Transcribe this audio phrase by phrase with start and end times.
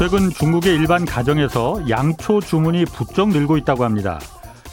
[0.00, 4.18] 최근 중국의 일반 가정에서 양초 주문이 부쩍 늘고 있다고 합니다.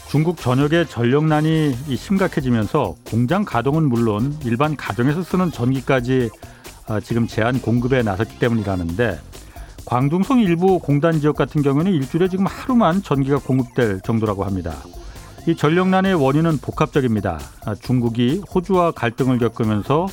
[0.08, 6.30] 중국 전역의 전력난이 심각해지면서 공장 가동은 물론 일반 가정에서 쓰는 전기까지
[6.86, 9.20] 아, 지금 제한 공급에 나섰기 때문이라는데
[9.84, 14.76] 광둥성 일부 공단 지역 같은 경우는 일주일에 지금 하루만 전기가 공급될 정도라고 합니다.
[15.46, 17.38] 이 전력난의 원인은 복합적입니다.
[17.66, 20.06] 아, 중국이 호주와 갈등을 겪으면서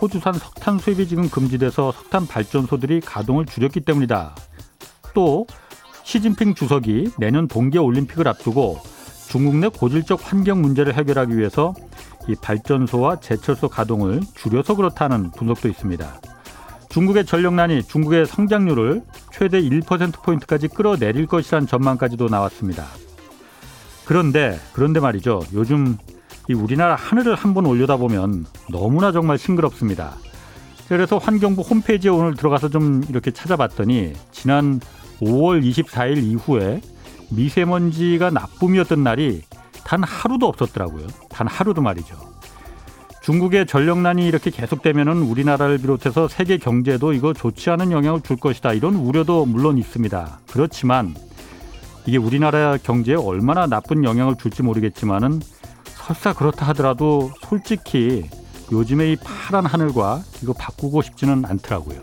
[0.00, 4.34] 호주산 석탄 수입이 지금 금지돼서 석탄 발전소들이 가동을 줄였기 때문이다.
[5.14, 5.46] 또
[6.02, 8.78] 시진핑 주석이 내년 동계 올림픽을 앞두고
[9.28, 11.74] 중국 내 고질적 환경 문제를 해결하기 위해서
[12.28, 16.20] 이 발전소와 제철소 가동을 줄여서 그렇다는 분석도 있습니다.
[16.88, 22.84] 중국의 전력난이 중국의 성장률을 최대 1%포인트까지 끌어내릴 것이란 전망까지도 나왔습니다.
[24.04, 25.42] 그런데, 그런데 말이죠.
[25.54, 25.96] 요즘
[26.48, 30.14] 이 우리나라 하늘을 한번 올려다보면 너무나 정말 싱그럽습니다.
[30.88, 34.80] 그래서 환경부 홈페이지에 오늘 들어가서 좀 이렇게 찾아봤더니 지난
[35.20, 36.80] 5월 24일 이후에
[37.30, 39.42] 미세먼지가 나쁨이었던 날이
[39.84, 41.06] 단 하루도 없었더라고요.
[41.28, 42.16] 단 하루도 말이죠.
[43.22, 48.74] 중국의 전력난이 이렇게 계속되면은 우리나라를 비롯해서 세계 경제도 이거 좋지 않은 영향을 줄 것이다.
[48.74, 50.40] 이런 우려도 물론 있습니다.
[50.52, 51.14] 그렇지만
[52.06, 55.40] 이게 우리나라 경제에 얼마나 나쁜 영향을 줄지 모르겠지만은
[55.84, 58.28] 설사 그렇다 하더라도 솔직히
[58.70, 62.02] 요즘에 이 파란 하늘과 이거 바꾸고 싶지는 않더라고요.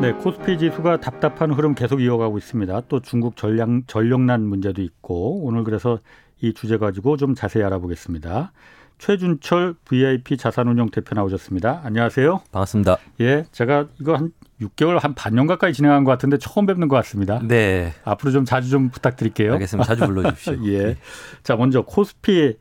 [0.00, 2.82] 네, 코스피 지수가 답답한 흐름 계속 이어가고 있습니다.
[2.88, 5.98] 또 중국 전력, 전력난 문제도 있고 오늘 그래서
[6.40, 8.52] 이 주제 가지고 좀 자세히 알아보겠습니다.
[8.98, 11.80] 최준철 VIP 자산운용 대표 나오셨습니다.
[11.82, 12.42] 안녕하세요.
[12.52, 12.98] 반갑습니다.
[13.20, 17.40] 예, 제가 이거 한 6개월 한 반년 가까이 진행한 것 같은데 처음 뵙는 것 같습니다.
[17.42, 17.92] 네.
[18.04, 19.54] 앞으로 좀 자주 좀 부탁드릴게요.
[19.54, 19.86] 알겠습니다.
[19.86, 20.64] 자주 불러주십시오.
[20.72, 20.84] 예.
[20.84, 20.96] 네.
[21.42, 22.56] 자, 먼저 코스피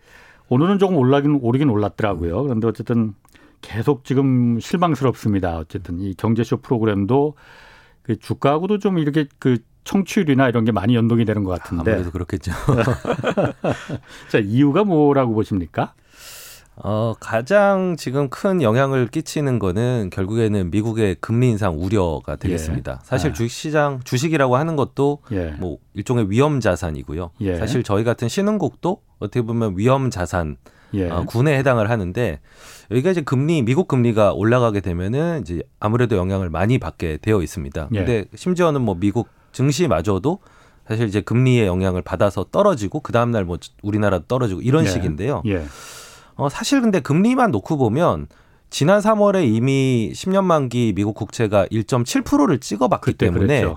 [0.47, 2.43] 오늘은 조금 올라긴 오르긴 올랐더라고요.
[2.43, 3.13] 그런데 어쨌든
[3.65, 5.57] 계속 지금 실망스럽습니다.
[5.57, 7.33] 어쨌든 이 경제쇼 프로그램도
[8.03, 11.91] 그 주가하고도 좀 이렇게 그 청취율이나 이런 게 많이 연동이 되는 것 같은데.
[11.91, 12.51] 아무래도 그렇겠죠.
[14.29, 15.93] 자, 이유가 뭐라고 보십니까?
[16.77, 22.99] 어, 가장 지금 큰 영향을 끼치는 거는 결국에는 미국의 금리 인상 우려가 되겠습니다.
[23.01, 23.05] 예.
[23.05, 23.33] 사실 아.
[23.33, 25.55] 주식시장, 주식이라고 하는 것도 예.
[25.59, 27.31] 뭐 일종의 위험 자산이고요.
[27.41, 27.55] 예.
[27.55, 30.57] 사실 저희 같은 신흥국도 어떻게 보면 위험 자산
[30.95, 31.09] 예.
[31.09, 32.39] 어, 군에 해당을 하는데
[32.91, 37.89] 여기가 이제 금리 미국 금리가 올라가게 되면은 이제 아무래도 영향을 많이 받게 되어 있습니다.
[37.93, 37.97] 예.
[37.97, 40.39] 근데 심지어는 뭐 미국 증시마저도
[40.87, 44.89] 사실 이제 금리의 영향을 받아서 떨어지고 그 다음 날뭐 우리나라 떨어지고 이런 예.
[44.89, 45.41] 식인데요.
[45.47, 45.65] 예.
[46.35, 48.27] 어 사실 근데 금리만 놓고 보면
[48.69, 53.63] 지난 3월에 이미 10년 만기 미국 국채가 1.7%를 찍어봤기 때문에.
[53.63, 53.75] 예.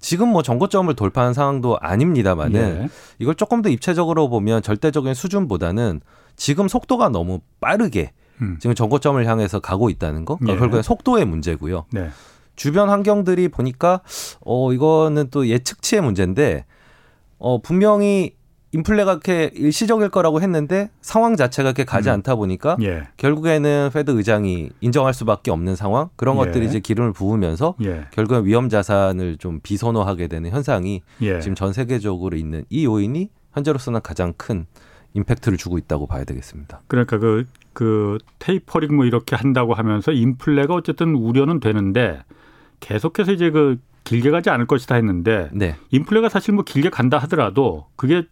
[0.00, 2.88] 지금 뭐 정고점을 돌파한 상황도 아닙니다만은 예.
[3.18, 6.00] 이걸 조금 더 입체적으로 보면 절대적인 수준보다는
[6.42, 8.10] 지금 속도가 너무 빠르게
[8.40, 8.56] 음.
[8.58, 10.34] 지금 정고점을 향해서 가고 있다는 거.
[10.34, 10.58] 그러니까 예.
[10.58, 11.84] 결국엔 속도의 문제고요.
[11.92, 12.08] 네.
[12.56, 14.00] 주변 환경들이 보니까
[14.44, 16.64] 어 이거는 또 예측치의 문제인데
[17.38, 18.34] 어 분명히
[18.72, 22.14] 인플레가 이렇게 일시적일 거라고 했는데 상황 자체가 이렇게 가지 음.
[22.14, 23.04] 않다 보니까 예.
[23.18, 26.40] 결국에는 페드 의장이 인정할 수밖에 없는 상황 그런 예.
[26.40, 28.06] 것들이 이제 기름을 부으면서 예.
[28.10, 31.38] 결국엔 위험 자산을 좀 비선호하게 되는 현상이 예.
[31.38, 34.66] 지금 전 세계적으로 있는 이 요인이 현재로서는 가장 큰
[35.14, 36.80] 임팩트를 주고 있다고 봐야 되겠습니다.
[36.86, 42.22] 그러니까 그, 그 테이퍼링 뭐 이렇게 한다고 하면서 인플레가 어쨌든 우려는 되는데
[42.80, 45.76] 계속해서 이제 그 길게 가지 않을 것이다 했는데 네.
[45.90, 48.24] 인플레가 사실 뭐 길게 간다 하더라도 그게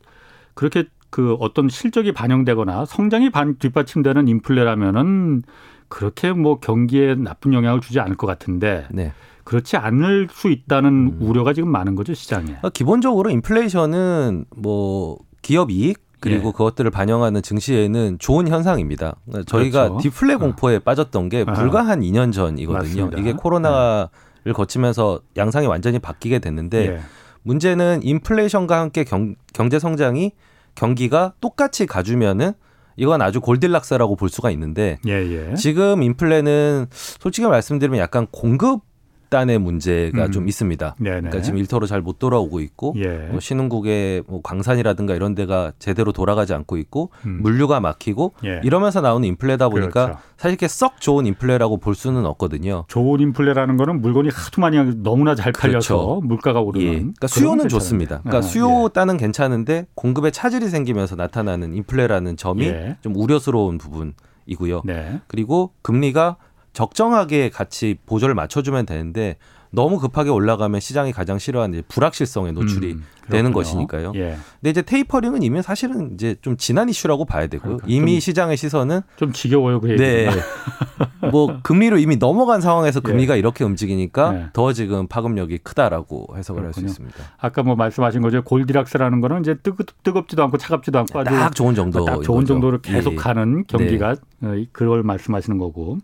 [0.55, 5.43] 그렇게 그 어떤 실적이 반영되거나 성장이 반 뒷받침되는 인플레라면은
[5.88, 9.12] 그렇게 뭐 경기에 나쁜 영향을 주지 않을 것 같은데 네.
[9.44, 11.19] 그렇지 않을 수 있다는 음.
[11.21, 12.47] 우려가 지금 많은 거죠 시장에.
[12.47, 16.52] 그러니까 기본적으로 인플레이션은 뭐 기업 이익 그리고 예.
[16.52, 19.17] 그것들을 반영하는 증시에는 좋은 현상입니다.
[19.46, 20.02] 저희가 그렇죠.
[20.02, 21.52] 디플레 공포에 빠졌던 게 아.
[21.55, 23.06] 불과 한 2년 전이거든요.
[23.06, 23.19] 맞습니다.
[23.19, 27.00] 이게 코로나를 거치면서 양상이 완전히 바뀌게 됐는데 예.
[27.43, 30.32] 문제는 인플레이션과 함께 경, 경제 성장이
[30.75, 32.52] 경기가 똑같이 가주면은
[32.96, 35.55] 이건 아주 골딜락스라고 볼 수가 있는데 예, 예.
[35.55, 38.82] 지금 인플레는 솔직히 말씀드리면 약간 공급
[39.31, 40.32] 입단의 문제가 음.
[40.32, 40.97] 좀 있습니다.
[40.99, 41.21] 네네.
[41.21, 43.29] 그러니까 지금 일터로 잘 못 돌아오고 있고 예.
[43.31, 47.41] 뭐 신흥국의 뭐 광산이라든가 이런 데가 제대로 돌아가지 않고 있고 음.
[47.43, 48.62] 물류가 막히고 예.
[48.65, 50.21] 이러면서 나오는 인플레다 보니까 그렇죠.
[50.38, 52.85] 사실 이게 썩 좋은 인플레라고 볼 수는 없거든요.
[52.88, 56.21] 좋은 인플레라는 거는 물건이 하도 많이 너무나 잘 팔려서 그렇죠.
[56.25, 56.87] 물가가 오르는.
[56.87, 56.93] 예.
[56.94, 58.21] 그러니까 수요는 건 좋습니다.
[58.21, 62.97] 그러니까 아, 수요 따는 괜찮은데 공급에 차질이 생기면서 나타나는 인플레라는 점이 예.
[63.03, 64.15] 좀 우려스러운 부분
[64.47, 64.82] 이고요.
[64.88, 64.93] 예.
[64.93, 65.21] 네.
[65.27, 66.37] 그리고 금리가
[66.72, 69.37] 적정하게 같이 보조를 맞춰주면 되는데
[69.72, 73.52] 너무 급하게 올라가면 시장이 가장 싫어하는 불확실성에 노출이 음, 되는.
[73.52, 74.12] 것이니까요.
[74.17, 74.37] 예.
[74.61, 77.76] 근데 이제 테이퍼링은 이미 사실은 이제 좀 지난 이슈라고 봐야 되고요.
[77.76, 80.02] 그러니까 이미 좀- 시장의 시선은 좀 지겨워요 그 얘기.
[80.02, 80.28] 네.
[81.31, 83.08] 뭐 금리로 이미 넘어간 상황에서 예.
[83.08, 84.46] 금리가 이렇게 움직이니까 네.
[84.52, 86.81] 더 지금 파급력이 크다라고 해석을 할 수.
[86.81, 87.17] 있습니다.
[87.38, 88.43] 아까 뭐 말씀하신 거죠.
[88.43, 92.05] 골디락스라는 거는 이제 뜨거, 뜨겁지도 않고 차갑지도 않고 아주 딱 좋은 정도.
[92.05, 93.17] 딱 좋은 정도로 계속 예.
[93.17, 95.99] 가는 경기가 어, 이- 그걸 말씀하시는 거고.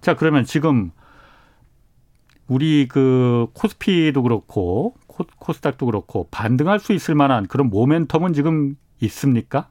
[0.00, 0.92] 자 그러면 지금
[2.48, 9.68] 우리 그 코스피도 그렇고 코, 코스닥도 그렇고 반등할 수 있을 만한 그런 모멘텀은 지금 있습니까?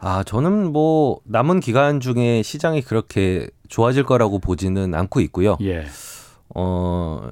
[0.00, 5.56] 아, 저는 뭐 남은 기간 중에 시장이 그렇게 좋아질 거라고 보지는 않고 있고요.
[5.62, 5.86] 예.
[6.54, 7.30] 어,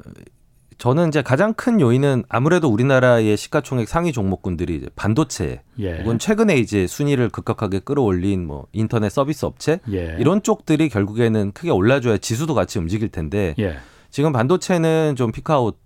[0.79, 5.99] 저는 이제 가장 큰 요인은 아무래도 우리나라의 시가총액 상위 종목군들이 이제 반도체 예.
[5.99, 10.17] 혹은 최근에 이제 순위를 급격하게 끌어올린 뭐 인터넷 서비스 업체 예.
[10.19, 13.77] 이런 쪽들이 결국에는 크게 올라줘야 지수도 같이 움직일 텐데 예.
[14.15, 15.77] 지금 반도체는 좀 peak out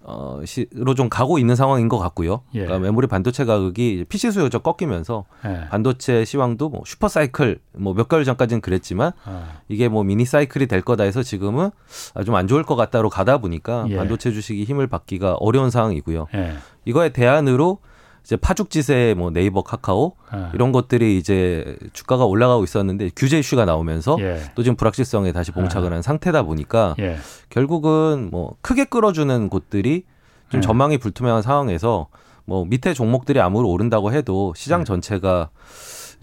[0.00, 2.42] 어, 식으로 좀 가고 있는 상황인 것 같고요.
[2.54, 2.60] 예.
[2.60, 5.66] 그러니까 메모리 반도체 가격이 PC 수요가 좀 꺾이면서 예.
[5.68, 10.68] 반도체 시황도 뭐 슈퍼 사이클 뭐 몇 개월 전까지는 그랬지만 아, 이게 뭐 미니 사이클이
[10.68, 11.72] 될 거다 해서 지금은
[12.14, 13.96] 아, 좀안 좋을 것 같다로 가다 보니까 예.
[13.96, 16.28] 반도체 주식이 힘을 받기가 어려운 상황이고요.
[16.34, 16.54] 예.
[16.84, 17.80] 이거에 대안으로
[18.28, 24.18] 이제 파죽지세 뭐 네이버 카카오 아, 이런 것들이 이제 주가가 올라가고 있었는데 규제 이슈가 나오면서
[24.20, 24.42] 예.
[24.54, 27.16] 또 지금 불확실성에 다시 봉착을 한 상태다 보니까 예.
[27.48, 30.04] 결국은 뭐 크게 끌어주는 곳들이
[30.50, 30.66] 좀 네.
[30.66, 32.08] 전망이 불투명한 상황에서
[32.44, 34.84] 뭐 밑에 종목들이 아무리 오른다고 해도 시장 네.
[34.84, 35.48] 전체가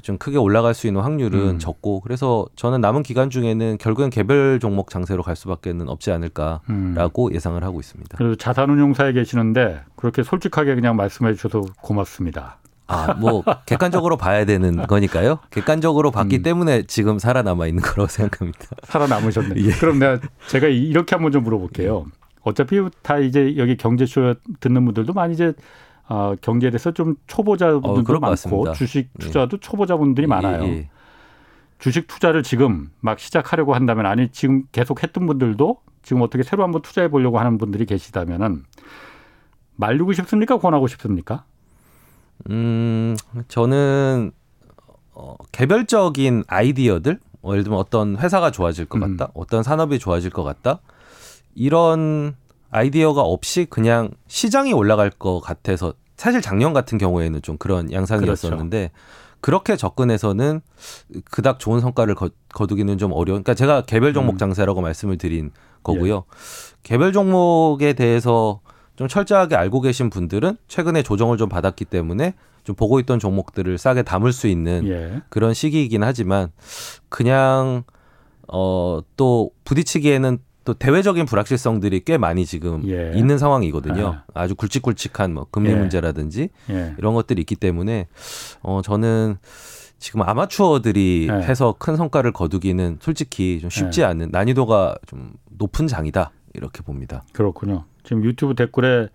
[0.06, 1.60] 좀 크게 올라갈 수 있는 확률은 음.
[1.60, 7.34] 적고 그래서 저는 남은 기간 중에는 결국엔 개별 종목 장세로 갈 수밖에는 없지 않을까라고 음.
[7.34, 8.16] 예상을 하고 있습니다.
[8.16, 12.58] 그래도 자산운용사에 계시는데 그렇게 솔직하게 그냥 말씀해 주셔서 고맙습니다.
[12.86, 15.40] 아, 뭐 객관적으로 봐야 되는 거니까요.
[15.50, 16.44] 객관적으로 봤기 음.
[16.44, 18.60] 때문에 지금 살아남아 있는 거라고 생각합니다.
[18.86, 19.56] 살아남으셨네.
[19.58, 19.72] 예.
[19.72, 20.20] 그럼 내가
[20.50, 22.06] 제가 이렇게 한번 좀 물어볼게요.
[22.44, 25.54] 어차피 다 이제 여기 경제쇼 듣는 분들도 많이 이제
[26.08, 28.74] 어, 경제에 대해서 좀 초보자분들도 어, 많고.
[28.74, 29.26] 주식 예.
[29.26, 30.64] 투자도 초보자분들이 많아요.
[30.64, 30.90] 예, 예.
[31.80, 36.82] 주식 투자를 지금 막 시작하려고 한다면 아니 지금 계속 했던 분들도 지금 어떻게 새로 한번
[36.82, 38.64] 투자해 보려고 하는 분들이 계시다면은
[39.76, 40.58] 말리고 싶습니까?
[40.58, 41.44] 권하고 싶습니까?
[42.50, 43.16] 음,
[43.48, 44.32] 저는
[45.14, 49.18] 어, 개별적인 아이디어들, 뭐 예를 들면 어떤 회사가 좋아질 것 음.
[49.18, 50.80] 같다, 어떤 산업이 좋아질 것 같다,
[51.56, 52.36] 이런
[52.76, 58.92] 아이디어가 없이 그냥 시장이 올라갈 것 같아서 사실 작년 같은 경우에는 좀 그런 양상이었었는데
[59.40, 60.60] 그렇게 접근해서는
[61.32, 63.44] 그닥 좋은 성과를 거, 거두기는 좀 어려운.
[63.44, 64.38] 그러니까 제가 개별 종목 음.
[64.38, 65.52] 장세라고 말씀을 드린
[65.84, 66.26] 거고요.
[66.84, 68.60] 개별 종목에 대해서
[68.98, 72.34] 좀 철저하게 알고 계신 분들은 최근에 조정을 좀 받았기 때문에
[72.64, 75.22] 좀 보고 있던 종목들을 싸게 담을 수 있는 예.
[75.30, 76.52] 그런 시기이긴 하지만
[77.08, 77.84] 그냥
[78.48, 83.12] 어또 부딪히기에는 또 대외적인 불확실성들이 꽤 많이 지금 예.
[83.16, 84.22] 있는 상황이거든요.
[84.34, 85.76] 아 주 굵직굵직한 뭐 금리 예.
[85.76, 86.96] 문제라든지 예.
[86.98, 88.08] 이런 것들이 있기 때문에
[88.62, 89.38] 어 저는
[90.00, 91.34] 지금 아마추어들이 예.
[91.48, 94.06] 해서 큰 성과를 거두기는 솔직히 좀 쉽지 예.
[94.06, 97.24] 않은 난이도가 좀 높은 장이다 이렇게 봅니다.
[97.32, 97.86] 그렇군요.
[98.04, 99.08] 지금 유튜브 댓글에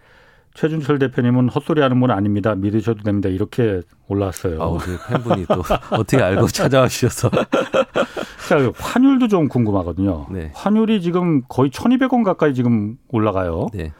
[0.54, 2.54] 최준철 대표님은 헛소리하는 분 아닙니다.
[2.54, 3.28] 믿으셔도 됩니다.
[3.28, 4.60] 이렇게 올라왔어요.
[4.60, 5.62] 아우 그 팬분이 또
[5.96, 7.30] 어떻게 알고 찾아와 주셔서
[8.48, 10.26] 자, 환율도 좀 궁금하거든요.
[10.30, 10.50] 네.
[10.54, 13.68] 환율이 지금 거의 1,200원 가까이 지금 올라가요.
[13.72, 13.92] 네.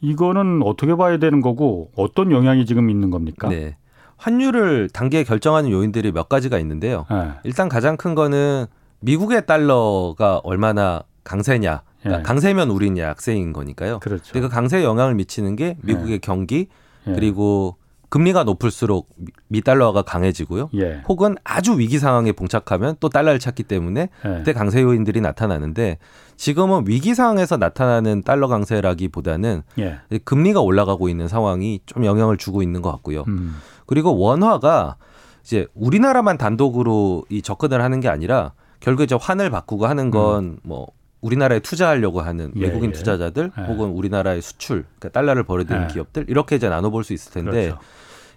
[0.00, 3.48] 이거는 어떻게 봐야 되는 거고 어떤 영향이 지금 있는 겁니까?
[3.48, 3.76] 네.
[4.16, 7.06] 환율을 단계 결정하는 요인들이 몇 가지가 있는데요.
[7.10, 7.30] 네.
[7.44, 8.66] 일단 가장 큰 거는
[9.00, 11.82] 미국의 달러가 얼마나 강세냐.
[12.04, 12.22] 그러니까 예.
[12.22, 13.98] 강세면 우리는 약세인 거니까요.
[14.00, 14.32] 그렇죠.
[14.32, 16.68] 근데 그 강세에 영향을 미치는 게 미국의 경기
[17.06, 17.12] 예.
[17.12, 17.76] 그리고
[18.10, 20.70] 금리가 높을수록 미- 미달러가 강해지고요.
[20.76, 21.02] 예.
[21.08, 24.28] 혹은 아주 위기 상황에 봉착하면 또 달러를 찾기 때문에 예.
[24.36, 25.98] 그때 강세 요인들이 나타나는데
[26.36, 29.98] 지금은 위기 상황에서 나타나는 달러 강세라기보다는 예.
[30.24, 33.24] 금리가 올라가고 있는 상황이 좀 영향을 주고 있는 것 같고요.
[33.26, 33.56] 음.
[33.86, 34.96] 그리고 원화가
[35.42, 40.86] 이제 우리나라만 단독으로 이 접근을 하는 게 아니라 결국에 이제 환을 바꾸고 하는 건뭐
[41.24, 42.52] 우리나라에 투자하려고 하는 음.
[42.56, 42.92] 예, 외국인 예.
[42.92, 43.62] 투자자들 예.
[43.62, 45.92] 혹은 우리나라의 수출, 그러니까 달러를 벌어들이는 예.
[45.92, 47.78] 기업들 이렇게 이제 나눠볼 수 있을 텐데 그렇죠.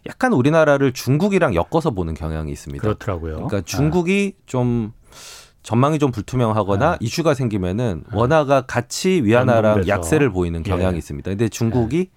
[0.08, 2.82] 약간 우리나라를 중국이랑 엮어서 보는 경향이 있습니다.
[2.82, 3.34] 그렇더라고요.
[3.36, 4.94] 그러니까 중국이 좀
[5.64, 6.98] 전망이 좀 불투명하거나 네.
[7.02, 9.86] 이슈가 생기면은 원화가 같이 위안화랑.
[9.90, 10.98] 약세를 보이는 경향이 예.
[10.98, 11.30] 있습니다.
[11.30, 12.10] 근데 중국이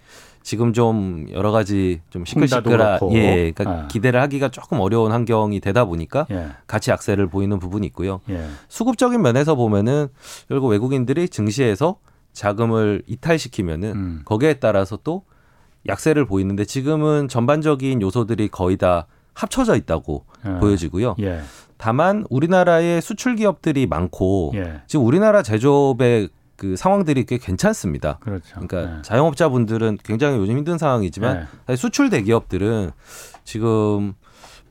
[0.42, 3.14] 지금 좀 여러 가지 좀 시끌시끌한 그렇고.
[3.14, 3.88] 예, 그러니까 아.
[3.88, 6.48] 기대를 하기가 조금 어려운 환경이 되다 보니까 예.
[6.66, 8.20] 같이 약세를 보이는 부분이 있고요.
[8.30, 8.46] 예.
[8.68, 10.08] 수급적인 면에서 보면은
[10.48, 11.96] 결국 외국인들이 증시에서
[12.32, 14.22] 자금을 이탈시키면은 음.
[14.24, 15.24] 거기에 따라서 또
[15.88, 20.58] 약세를 보이는데 지금은 전반적인 요소들이 거의 다 합쳐져 있다고 예.
[20.58, 21.16] 보여지고요.
[21.20, 21.40] 예.
[21.76, 24.82] 다만 우리나라의 수출 기업들이 많고 예.
[24.86, 26.28] 지금 우리나라 제조업의
[26.60, 28.18] 그 상황들이 꽤 괜찮습니다.
[28.20, 28.60] 그렇죠.
[28.60, 29.02] 그러니까 예.
[29.02, 31.46] 자영업자분들은 굉장히 요즘 힘든 상황이지만 예.
[31.66, 32.90] 사실 수출 대기업들은
[33.44, 34.12] 지금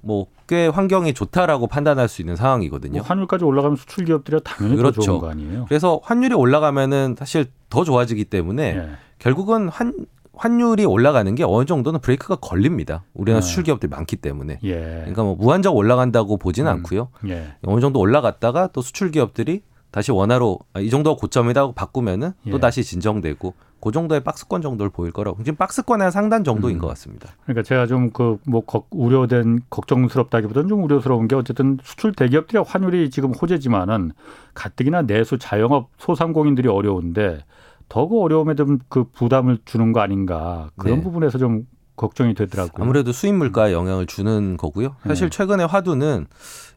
[0.01, 2.93] 뭐 꽤 환경이 좋다라고 판단할 수 있는 상황이거든요.
[2.93, 5.00] 뭐 환율까지 올라가면 수출 기업들이 당연히 그렇죠.
[5.00, 5.65] 더 좋은 거 아니에요?
[5.69, 8.89] 그래서 환율이 올라가면은 사실 더 좋아지기 때문에 예.
[9.19, 9.93] 결국은 환
[10.34, 13.03] 환율이 올라가는 게 어느 정도는 브레이크가 걸립니다.
[13.13, 13.48] 우리나라 네.
[13.48, 14.60] 수출 기업들이 많기 때문에.
[14.63, 14.79] 예.
[15.01, 16.77] 그러니까 뭐 무한정 올라간다고 보지는 음.
[16.77, 17.10] 않고요.
[17.27, 17.53] 예.
[17.67, 22.58] 어느 정도 올라갔다가 또 수출 기업들이 다시 원화로 아, 이 정도가 고점이다 고 바꾸면은 또
[22.58, 22.60] 예.
[22.60, 26.79] 다시 진정되고 그 정도의 박스권 정도를 보일 거라고 지금 박스권의 한 상단 정도인 음.
[26.81, 27.29] 것 같습니다.
[27.43, 33.31] 그러니까 제가 좀 그 뭐 우려된 걱정스럽다기보다는 좀 우려스러운 게 어쨌든 수출 대기업들이 환율이 지금
[33.34, 34.12] 호재지만은
[34.53, 37.39] 가뜩이나 내수 자영업 소상공인들이 어려운데
[37.88, 41.03] 더그 어려움에 좀 그 부담을 주는 거 아닌가 그런 네.
[41.03, 41.65] 부분에서 좀
[41.99, 42.83] 걱정이 되더라고요.
[42.83, 44.95] 아무래도 수입 물가에 영향을 주는 거고요.
[45.05, 45.37] 사실 네.
[45.37, 46.25] 최근에 화두는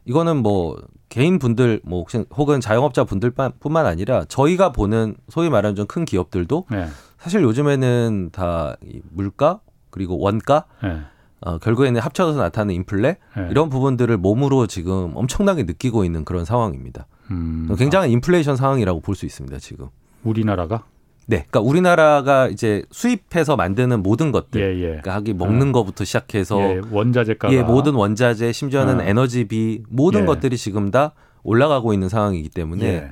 [0.05, 0.77] 이거는 뭐
[1.09, 6.87] 개인 분들 뭐 혹은 자영업자 분들뿐만 아니라 저희가 보는 소위 말하는 좀 큰 기업들도 네.
[7.19, 10.99] 사실 요즘에는 다이 물가 그리고 원가 네.
[11.41, 13.47] 어, 결국에는 합쳐서 나타나는 인플레 네.
[13.51, 17.05] 이런 부분들을 몸으로 지금 엄청나게 느끼고 있는 그런 상황입니다.
[17.31, 19.57] 음, 굉장한 인플레이션 상황이라고 볼 수 있습니다.
[19.59, 19.87] 지금.
[20.23, 20.83] 우리나라가
[21.25, 24.87] 네, 그러니까 우리나라가 이제 수입해서 만드는 모든 것들, 예, 예.
[24.87, 29.03] 그러니까 하기 먹는 거부터 시작해서 예, 원자재가가 예, 모든 원자재, 심지어는 아.
[29.03, 30.25] 에너지비 모든 예.
[30.25, 31.13] 것들이 지금 다
[31.43, 33.11] 올라가고 있는 상황이기 때문에 예.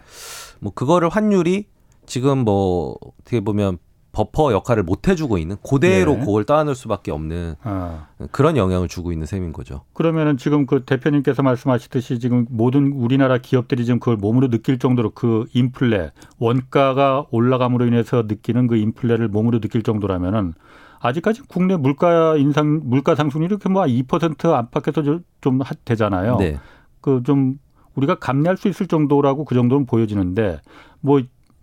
[0.59, 1.65] 뭐 그거를 환율이
[2.05, 3.77] 지금 뭐 어떻게 보면
[4.11, 6.19] 버퍼 역할을 못 해주고 있는 그대로 예.
[6.19, 8.07] 그걸 떠안을 수밖에 없는 아.
[8.31, 9.81] 그런 영향을 주고 있는 셈인 거죠.
[9.93, 15.45] 그러면은 지금 그 대표님께서 말씀하시듯이 지금 모든 우리나라 기업들이 지금 그걸 몸으로 느낄 정도로 그
[15.53, 20.53] 인플레 원가가 올라감으로 인해서 느끼는 그 인플레를 몸으로 느낄 정도라면은
[20.99, 25.03] 아직까지 국내 물가 인상 물가 상승률이 이렇게 뭐 2% 안팎에서
[25.41, 26.37] 좀- 되잖아요.
[26.37, 26.59] 네.
[26.99, 27.57] 그좀
[27.95, 30.59] 우리가 감내할 수 있을 정도라고 그 정도는 보여지는데
[30.99, 31.21] 뭐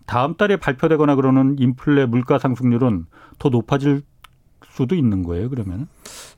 [0.08, 3.04] 다음 달에 발표되거나 그러는 인플레 물가 상승률은
[3.38, 4.02] 더 높아질
[4.70, 5.50] 수도 있는 거예요.
[5.50, 5.86] 그러면은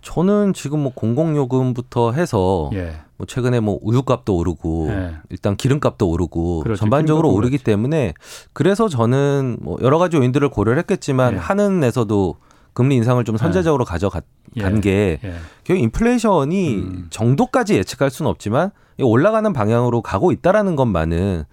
[0.02, 2.96] 저는 지금 뭐 공공요금부터 해서 예.
[3.16, 5.14] 뭐 최근에 뭐 우유값도 오르고 예.
[5.30, 6.80] 일단 기름값도 오르고 그렇죠.
[6.80, 7.64] 전반적으로 오르기 그렇지.
[7.64, 8.14] 때문에
[8.52, 11.38] 그래서 저는 뭐 여러 가지 요인들을 고려를 했겠지만 예.
[11.38, 12.36] 한은에서도
[12.72, 14.22] 금리 인상을 좀 선제적으로 가져간
[14.56, 14.80] 예.
[14.80, 15.34] 게 예.
[15.64, 17.06] 결국 인플레이션이 음.
[17.10, 21.44] 정도까지 예측할 수는 없지만 이 올라가는 방향으로 가고 있다라는 것만은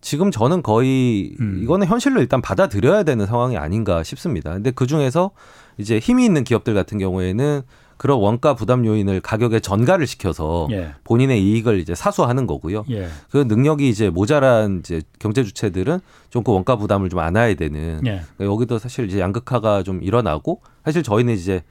[0.00, 1.60] 지금 저는 거의 음.
[1.62, 4.52] 이거는 현실로 일단 받아들여야 되는 상황이 아닌가 싶습니다.
[4.54, 5.30] 근데 그 중에서
[5.76, 7.62] 이제 힘이 있는 기업들 같은 경우에는
[8.04, 10.90] 그런 원가 부담 요인을 가격에 전가를 시켜서 예.
[11.04, 12.84] 본인의 이익을 이제 사수하는 거고요.
[12.90, 13.08] 예.
[13.30, 18.20] 그 능력이 이제 모자란 이제 경제 주체들은 좀 그 원가 부담을 좀 안아야 되는 예.
[18.36, 21.62] 그러니까 여기도 사실 이제 양극화가 좀 일어나고 사실 저희는 이제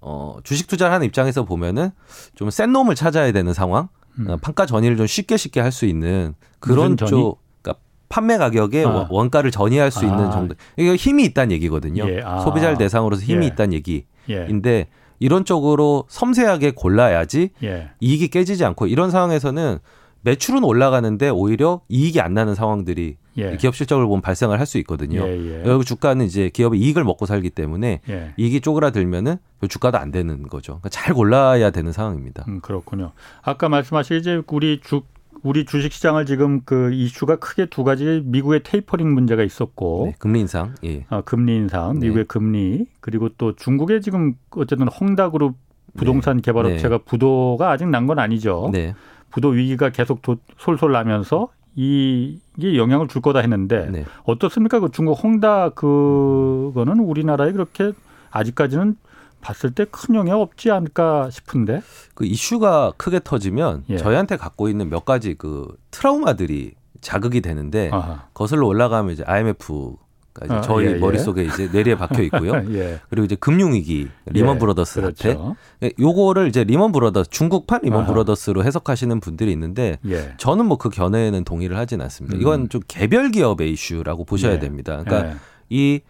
[0.00, 1.90] 어 주식 투자를 하는 입장에서 보면은
[2.36, 3.88] 좀 센 놈을 찾아야 되는 상황,
[4.20, 4.30] 음.
[4.30, 6.96] 어, 판가 전이를 좀 쉽게 쉽게 할 수 있는 그런?
[6.96, 8.88] 쪽, 그러니까 판매 가격에 아.
[8.88, 10.02] 원- 원가를 전이할 수 아.
[10.08, 10.54] 있는 정도.
[10.76, 12.08] 이거 힘이 있다는 얘기거든요.
[12.08, 12.22] 예.
[12.24, 12.38] 아.
[12.38, 13.48] 소비자를 대상으로서 힘이 예.
[13.48, 14.86] 있다는 얘기인데 예.
[15.18, 17.90] 이런 쪽으로 섬세하게 골라야지 예.
[18.00, 19.78] 이익이 깨지지 않고 이런 상황에서는
[20.22, 23.56] 매출은 올라가는데 오히려 이익이 안 나는 상황들이 예.
[23.58, 25.20] 기업 실적을 보면 발생을 할 수 있거든요.
[25.26, 25.62] 예.
[25.62, 25.62] 예.
[25.66, 28.32] 여기 주가는 이제 기업의 이익을 먹고 살기 때문에 예.
[28.36, 30.80] 이익이 쪼그라들면은 그 주가도 안 되는 거죠.
[30.80, 32.44] 그러니까 잘 골라야 되는 상황입니다.
[32.48, 33.12] 음, 그렇군요.
[33.42, 35.02] 아까 말씀하신 이제 우리 주
[35.42, 40.40] 우리 주식 시장을 지금 그 이슈가 크게 두 가지 미국의 테이퍼링 문제가 있었고 네, 금리
[40.40, 40.74] 인상.
[40.84, 41.04] 예.
[41.08, 42.06] 아, 금리 인상, 네.
[42.06, 45.56] 미국의 금리 그리고 또 중국의 지금 어쨌든 헝다그룹
[45.96, 48.70] 부동산 개발업체가 부도가 아직 난 건 아니죠.
[48.72, 48.94] 네.
[49.30, 54.04] 부도 위기가 계속 도, 솔솔 나면서 이, 이게 영향을 줄 거다 했는데 네.
[54.24, 54.80] 어떻습니까?
[54.80, 57.92] 그 중국 헝다 그거는 우리나라에 그렇게
[58.30, 58.96] 아직까지는
[59.40, 61.82] 봤을 때 큰 영향 없지 않을까 싶은데.
[62.14, 63.96] 그 이슈가 크게 터지면 예.
[63.96, 68.26] 저희한테 갖고 있는 몇 가지 그 트라우마들이 자극이 되는데 아하.
[68.34, 70.94] 거슬러 올라가면 이제 IMF가 이제 아, 저희 예, 예.
[70.96, 72.52] 머릿속에 이제 뇌리에 박혀 있고요.
[72.74, 73.00] 예.
[73.08, 75.34] 그리고 이제 금융위기 리먼 예, 브라더스 사태.
[75.34, 75.56] 그렇죠.
[75.84, 78.06] 예, 요거를 이제 리먼 브라더스 중국판 리먼 아하.
[78.08, 80.34] 브라더스로 해석하시는 분들이 있는데 예.
[80.38, 82.36] 저는 뭐 그 견해에는 동의를 하진 않습니다.
[82.36, 82.40] 음.
[82.40, 84.58] 이건 좀 개별 기업의 이슈라고 보셔야 예.
[84.58, 85.02] 됩니다.
[85.04, 85.36] 그러니까 예.
[85.68, 86.00] 이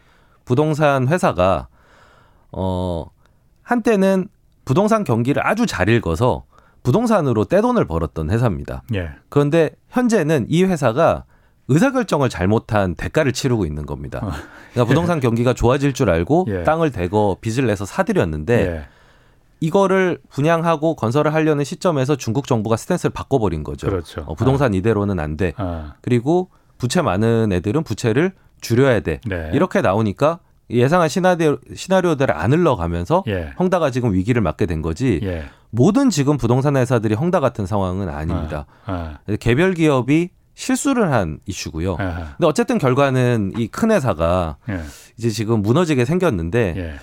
[0.46, 1.68] 부동산 회사가
[2.52, 3.06] 어
[3.66, 4.28] 한때는
[4.64, 6.44] 부동산 경기를 아주 잘 읽어서
[6.84, 8.84] 부동산으로 떼돈을 벌었던 회사입니다.
[8.94, 9.10] 예.
[9.28, 11.24] 그런데 현재는 이 회사가
[11.66, 14.20] 의사결정을 잘못한 대가를 치르고 있는 겁니다.
[14.22, 14.30] 어.
[14.70, 16.62] 그러니까 부동산 경기가 좋아질 줄 알고 예.
[16.62, 18.84] 땅을 대거 빚을 내서 사들였는데 예.
[19.58, 23.88] 이거를 분양하고 건설을 하려는 시점에서 중국 정부가 스탠스를 바꿔버린 거죠.
[23.88, 24.22] 그렇죠.
[24.28, 25.54] 어, 부동산 이대로는 안 돼.
[25.56, 25.94] 아.
[26.02, 29.20] 그리고 부채 많은 애들은 부채를 줄여야 돼.
[29.26, 29.50] 네.
[29.54, 30.38] 이렇게 나오니까
[30.70, 33.52] 예상한 시나리오, 시나리오들을 안 흘러가면서 예.
[33.58, 35.44] 헝다가 지금 위기를 맞게 된 거지 예.
[35.70, 38.66] 모든 지금 부동산 회사들이 헝다 같은 상황은 아닙니다.
[38.84, 39.18] 아.
[39.38, 41.94] 개별 기업이 실수를 한 이슈고요.
[41.98, 42.34] 아.
[42.36, 44.80] 근데 어쨌든 결과는 이 큰 회사가 예.
[45.18, 46.94] 이제 지금 무너지게 생겼는데 예.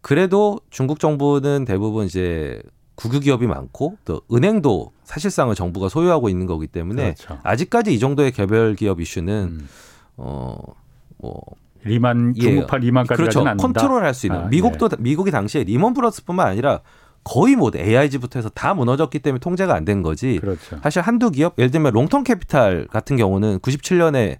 [0.00, 2.60] 그래도 중국 정부는 대부분 이제
[2.94, 7.38] 국유 기업이 많고 또 은행도 사실상은 정부가 소유하고 있는 거기 때문에 그렇죠.
[7.42, 9.68] 아직까지 이 정도의 개별 기업 이슈는 음.
[10.16, 11.42] 어뭐
[11.86, 12.40] 리먼 예.
[12.40, 13.62] 중국판 리먼까지 그렇죠 않는다.
[13.62, 16.80] 컨트롤할 수 있는 아, 미국도 미국이 당시에 리먼 브라더스뿐만 아니라
[17.24, 20.38] 거의 뭐 AIG부터 해서 다 무너졌기 때문에 통제가 안 된 거지.
[20.40, 20.78] 그렇죠.
[20.82, 24.36] 사실 한두 기업 예를 들면 롱텀 캐피탈 같은 경우는 97년에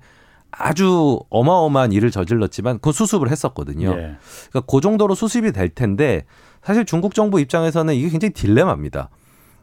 [0.53, 3.89] 아주 어마어마한 일을 저질렀지만 그 수습을 했었거든요.
[3.91, 4.17] 예.
[4.51, 6.25] 그러니까 그 정도로 수습이 될 텐데
[6.63, 9.11] 사실 중국 정부 입장에서는 이게 굉장히 딜레마입니다.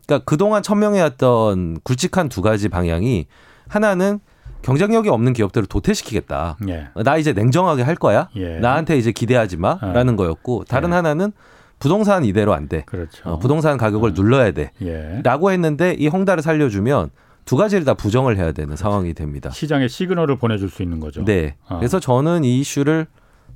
[0.06, 3.28] 그러니까 그동안 천명해왔던 굵직한 두 가지 방향이
[3.70, 4.20] 하나는
[4.64, 6.58] 경쟁력이 없는 기업들을 도태시키겠다.
[6.70, 6.88] 예.
[7.04, 8.30] 나 이제 냉정하게 할 거야.
[8.36, 8.60] 예.
[8.60, 10.96] 나한테 이제 기대하지 마라는 거였고 다른 예.
[10.96, 11.32] 하나는
[11.80, 12.84] 부동산 이대로 안 돼.
[12.86, 13.30] 그렇죠.
[13.30, 14.72] 어, 부동산 가격을 눌러야 돼.
[14.82, 15.22] 예.
[15.24, 17.10] 라고 했는데 이 홍다를 살려주면
[17.46, 19.50] 두 가지를 다 부정을 해야 되는 상황이 됩니다.
[19.50, 21.26] 시장에 시그널을 보내줄 수 있는 거죠.
[21.26, 21.56] 네.
[21.68, 21.78] 아.
[21.78, 23.06] 그래서 저는 이 이슈를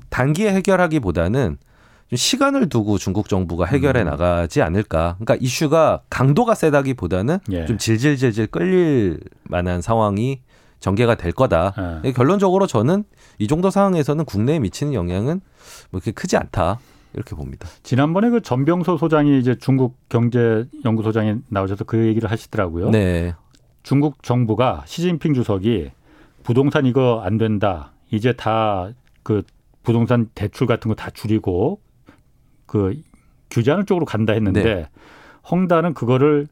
[0.09, 1.57] 단기에 해결하기보다는
[2.09, 4.05] 좀 시간을 두고 중국 정부가 해결해 음.
[4.07, 5.15] 나가지 않을까.
[5.19, 7.65] 그러니까 이슈가 강도가 세다기보다는 예.
[7.65, 10.41] 좀 질질질질 끌릴 만한 상황이
[10.79, 12.01] 전개가 될 거다.
[12.05, 12.11] 예.
[12.11, 13.03] 결론적으로 저는
[13.39, 15.41] 이 정도 상황에서는 국내에 미치는 영향은
[15.91, 16.79] 뭐 그렇게 크지 않다.
[17.13, 17.67] 이렇게 봅니다.
[17.83, 22.91] 지난번에 그 전병서 소장이 이제 중국 경제연구소장에 나오셔서 그 얘기를 하시더라고요.
[22.91, 23.33] 네.
[23.83, 25.91] 중국 정부가 시진핑 주석이
[26.43, 27.93] 부동산 이거 안 된다.
[28.11, 28.91] 이제 다
[29.23, 29.43] 그
[29.83, 31.81] 부동산 대출 같은 거 다 줄이고
[32.65, 33.01] 그
[33.49, 34.89] 규제하는 쪽으로 간다 했는데 네.
[35.51, 36.47] 헝다는 그거를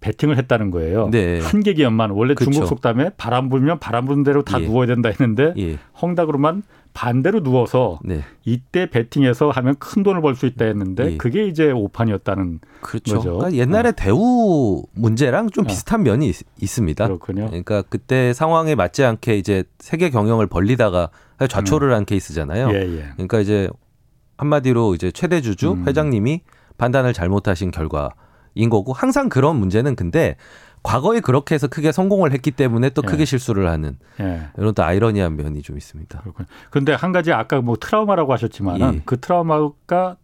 [0.00, 1.08] 베팅을 했다는 거예요.
[1.10, 1.40] 네.
[1.40, 2.50] 한개 기업만 원래 그쵸.
[2.50, 4.66] 중국 속담에 바람 불면 바람 부는 대로 다 예.
[4.66, 5.78] 누워야 된다 했는데 예.
[6.00, 8.22] 헝다그로만 반대로 누워서 네.
[8.44, 11.16] 이때 베팅해서 하면 큰 돈을 벌 수 있다 했는데 예.
[11.18, 13.16] 그게 이제 오판이었다는 그렇죠.
[13.16, 13.36] 거죠.
[13.36, 15.68] 그러니까 옛날에 대우 문제랑 좀 어.
[15.68, 17.06] 비슷한 면이 있, 있습니다.
[17.06, 17.46] 그렇군요.
[17.46, 21.10] 그러니까 그때 상황에 맞지 않게 이제 세계 경영을 벌리다가
[21.48, 22.70] 좌초를 한 케이스잖아요.
[22.72, 23.04] 예, 예.
[23.14, 23.68] 그러니까 이제
[24.38, 25.86] 한마디로 이제 최대 주주 음.
[25.86, 26.40] 회장님이
[26.78, 28.10] 판단을 잘못하신 결과
[28.54, 30.36] 인 거고 항상 그런 문제는 근데
[30.82, 33.06] 과거에 그렇게 해서 크게 성공을 했기 때문에 또 예.
[33.06, 34.48] 크게 실수를 하는 예.
[34.56, 36.20] 이런 또 아이러니한 면이 좀 있습니다.
[36.20, 36.46] 그렇군요.
[36.70, 39.02] 그런데 한 가지 아까 뭐 트라우마라고 하셨지만은 예.
[39.04, 40.16] 그 트라우마가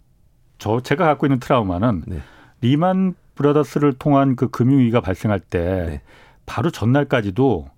[0.58, 2.20] 저 제가 갖고 있는 트라우마는 네.
[2.62, 6.02] 리만 브라더스를 통한 그 금융위기가 발생할 때 네.
[6.46, 7.68] 바로 전날까지도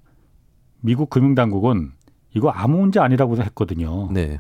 [0.81, 1.91] 미국 금융당국은
[2.35, 4.09] 이거 아무 문제 아니라고 했거든요.
[4.13, 4.39] 네.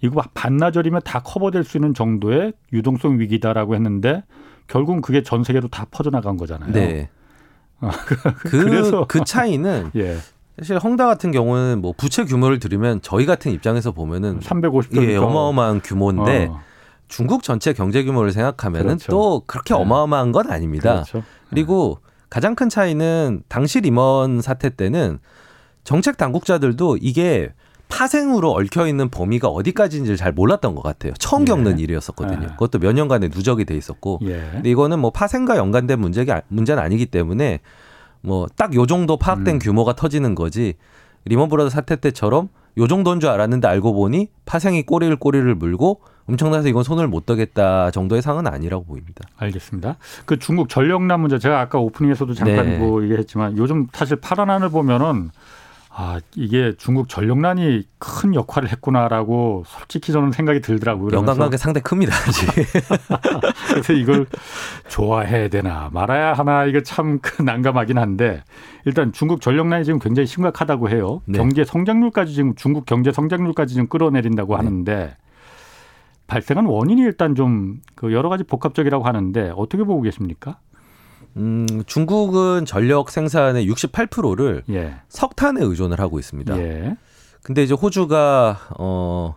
[0.00, 4.22] 이거 반나절이면 다 커버될 수 있는 정도의 유동성 위기다라고 했는데
[4.70, 6.72] 결국은 그게 전 세계로 다 퍼져나간 거잖아요.
[6.72, 7.10] 네.
[7.80, 10.16] 어, 그, 그래서- 그 차이는 예.
[10.58, 15.80] 사실 헝다 같은 경우는 뭐 부채 규모를 들으면 저희 같은 입장에서 보면은 350조 예, 어마어마한
[15.82, 16.60] 규모인데 어,
[17.08, 19.10] 중국 전체 경제 규모를 생각하면은 그렇죠.
[19.10, 19.80] 또 그렇게 네.
[19.80, 21.02] 어마어마한 건 아닙니다.
[21.04, 21.22] 그렇죠.
[21.48, 25.18] 그리고 가장 큰 차이는 당시 리먼 사태 때는
[25.82, 27.52] 정책 당국자들도 이게
[27.90, 31.12] 파생으로 얽혀 있는 범위가 어디까지인지를 잘 몰랐던 것 같아요.
[31.18, 31.50] 처음 네.
[31.52, 32.40] 겪는 일이었었거든요.
[32.40, 32.46] 네.
[32.52, 34.20] 그것도 몇 년간의 누적이 돼 있었고.
[34.22, 34.48] 예.
[34.52, 37.60] 근데 이거는 뭐 파생과 연관된 문제가 문제는 아니기 때문에
[38.22, 39.58] 뭐 딱 요 정도 파악된 음.
[39.58, 40.74] 규모가 터지는 거지.
[41.26, 42.48] 리먼 브라더 사태 때처럼
[42.78, 47.90] 요 정도인 줄 알았는데 알고 보니 파생이 꼬리를 꼬리를 물고 엄청나서 이건 손을 못 대겠다
[47.90, 49.24] 정도의 상은 아니라고 보입니다.
[49.36, 49.96] 알겠습니다.
[50.24, 52.78] 그 중국 전력난 문제 제가 아까 오프닝에서도 잠깐 네.
[52.78, 55.30] 뭐 얘기했지만 요즘 사실 파란 하늘 보면은
[55.92, 61.16] 아 이게 중국 전력난이 큰 역할을 했구나라고 솔직히 저는 생각이 들더라고요.
[61.16, 62.12] 연관관계 상당히 큽니다.
[63.68, 64.26] 그래서 이걸
[64.88, 68.44] 좋아해야 되나 말아야 하나 이거 참그 난감하긴 한데
[68.84, 71.22] 일단 중국 전력난이 지금 굉장히 심각하다고 해요.
[71.26, 71.38] 네.
[71.38, 74.56] 경제 성장률까지 지금 중국 경제 성장률까지 지금 끌어내린다고 네.
[74.56, 75.16] 하는데
[76.28, 80.58] 발생한 원인이 일단 좀 그 여러 가지 복합적이라고 하는데 어떻게 보고 계십니까?
[81.36, 84.96] 음, 중국은 전력 생산의 68%를 예.
[85.08, 86.58] 석탄에 의존을 하고 있습니다.
[86.58, 86.96] 예.
[87.42, 89.34] 근데 이제 호주가 어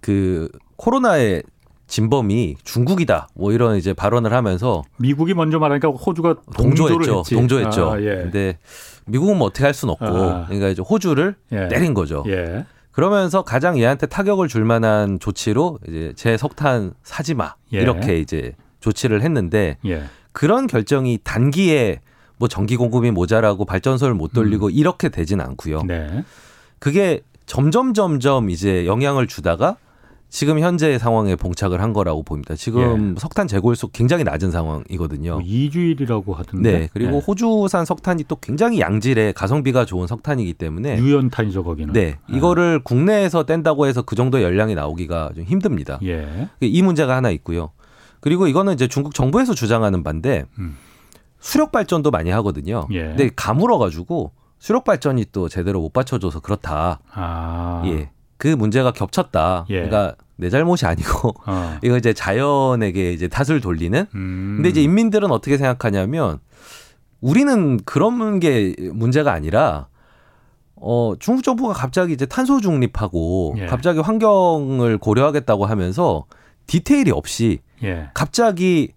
[0.00, 1.42] 그 코로나의
[1.86, 3.28] 진범이 중국이다.
[3.34, 7.18] 뭐 이런 이제 발언을 하면서 미국이 먼저 말하니까 호주가 동조했죠.
[7.18, 7.34] 했지.
[7.34, 7.90] 동조했죠.
[7.92, 8.16] 아, 예.
[8.16, 8.58] 근데
[9.06, 10.46] 미국은 뭐 어떻게 할 수는 없고 아.
[10.46, 11.68] 그러니까 이제 호주를 예.
[11.68, 12.22] 때린 거죠.
[12.28, 12.64] 예.
[12.92, 17.54] 그러면서 가장 얘한테 타격을 줄 만한 조치로 이제 제 석탄 사지 마.
[17.72, 17.80] 예.
[17.80, 20.04] 이렇게 이제 조치를 했는데 예.
[20.32, 22.00] 그런 결정이 단기에
[22.38, 24.70] 뭐 전기 공급이 모자라고 발전소를 못 돌리고 음.
[24.72, 25.82] 이렇게 되진 않고요.
[25.82, 26.24] 네.
[26.78, 29.76] 그게 점점 점점 이제 영향을 주다가
[30.30, 32.54] 지금 현재 상황에 봉착을 한 거라고 봅니다.
[32.54, 35.28] 지금 석탄 재고일수 굉장히 낮은 상황이거든요.
[35.28, 35.32] 예.
[35.32, 36.72] 뭐 2주일이라고 하던데.
[36.72, 36.88] 네.
[36.92, 41.92] 그리고 호주산 석탄이 또 굉장히 양질의 가성비가 좋은 석탄이기 때문에 유연탄이죠 거기는.
[41.92, 42.18] 네.
[42.28, 45.98] 이거를 국내에서 뗀다고 해서 그 정도 열량이 나오기가 좀 힘듭니다.
[46.04, 46.48] 예.
[46.60, 47.70] 이 문제가 하나 있고요.
[48.20, 50.76] 그리고 이거는 이제 중국 정부에서 주장하는 반대 음.
[51.40, 52.86] 수력 발전도 많이 하거든요.
[52.92, 53.04] 예.
[53.04, 57.00] 근데 가물어 가지고 수력 발전이 또 제대로 못 받쳐줘서 그렇다.
[57.12, 57.82] 아.
[57.86, 58.10] 예.
[58.36, 59.66] 그 문제가 겹쳤다.
[59.70, 59.86] 예.
[59.86, 61.78] 그러니까 내 잘못이 아니고 어.
[61.82, 64.06] 이거 이제 자연에게 이제 탓을 돌리는.
[64.14, 64.52] 음.
[64.56, 66.38] 근데 이제 인민들은 어떻게 생각하냐면
[67.20, 69.88] 우리는 그런 게 문제가 아니라
[70.76, 73.66] 어 중국 정부가 갑자기 이제 탄소 중립하고 예.
[73.66, 76.24] 갑자기 환경을 고려하겠다고 하면서
[76.66, 78.10] 디테일이 없이 예.
[78.14, 78.92] 갑자기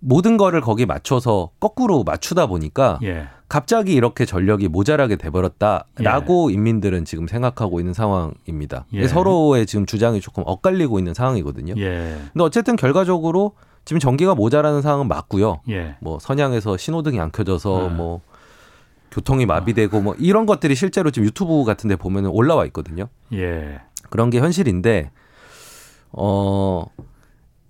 [0.00, 3.28] 모든 거를 거기에 맞춰서 거꾸로 맞추다 보니까 예.
[3.48, 8.84] 갑자기 이렇게 전력이 모자라게 돼버렸다라고 인민들은 지금 생각하고 있는 상황입니다.
[8.92, 9.08] 예.
[9.08, 11.74] 서로의 지금 주장이 조금 엇갈리고 있는 상황이거든요.
[11.78, 12.18] 예.
[12.32, 13.54] 근데 어쨌든 결과적으로
[13.86, 15.62] 지금 전기가 모자라는 상황은 맞고요.
[15.70, 15.96] 예.
[16.00, 17.94] 뭐 선양에서 신호등이 안 켜져서 네.
[17.94, 18.20] 뭐
[19.10, 23.08] 교통이 마비되고 뭐 이런 것들이 실제로 지금 유튜브 같은 데 보면은 올라와 있거든요.
[23.32, 23.80] 예.
[24.10, 25.10] 그런 게 현실인데
[26.12, 26.84] 어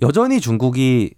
[0.02, 1.14] 여전히 중국이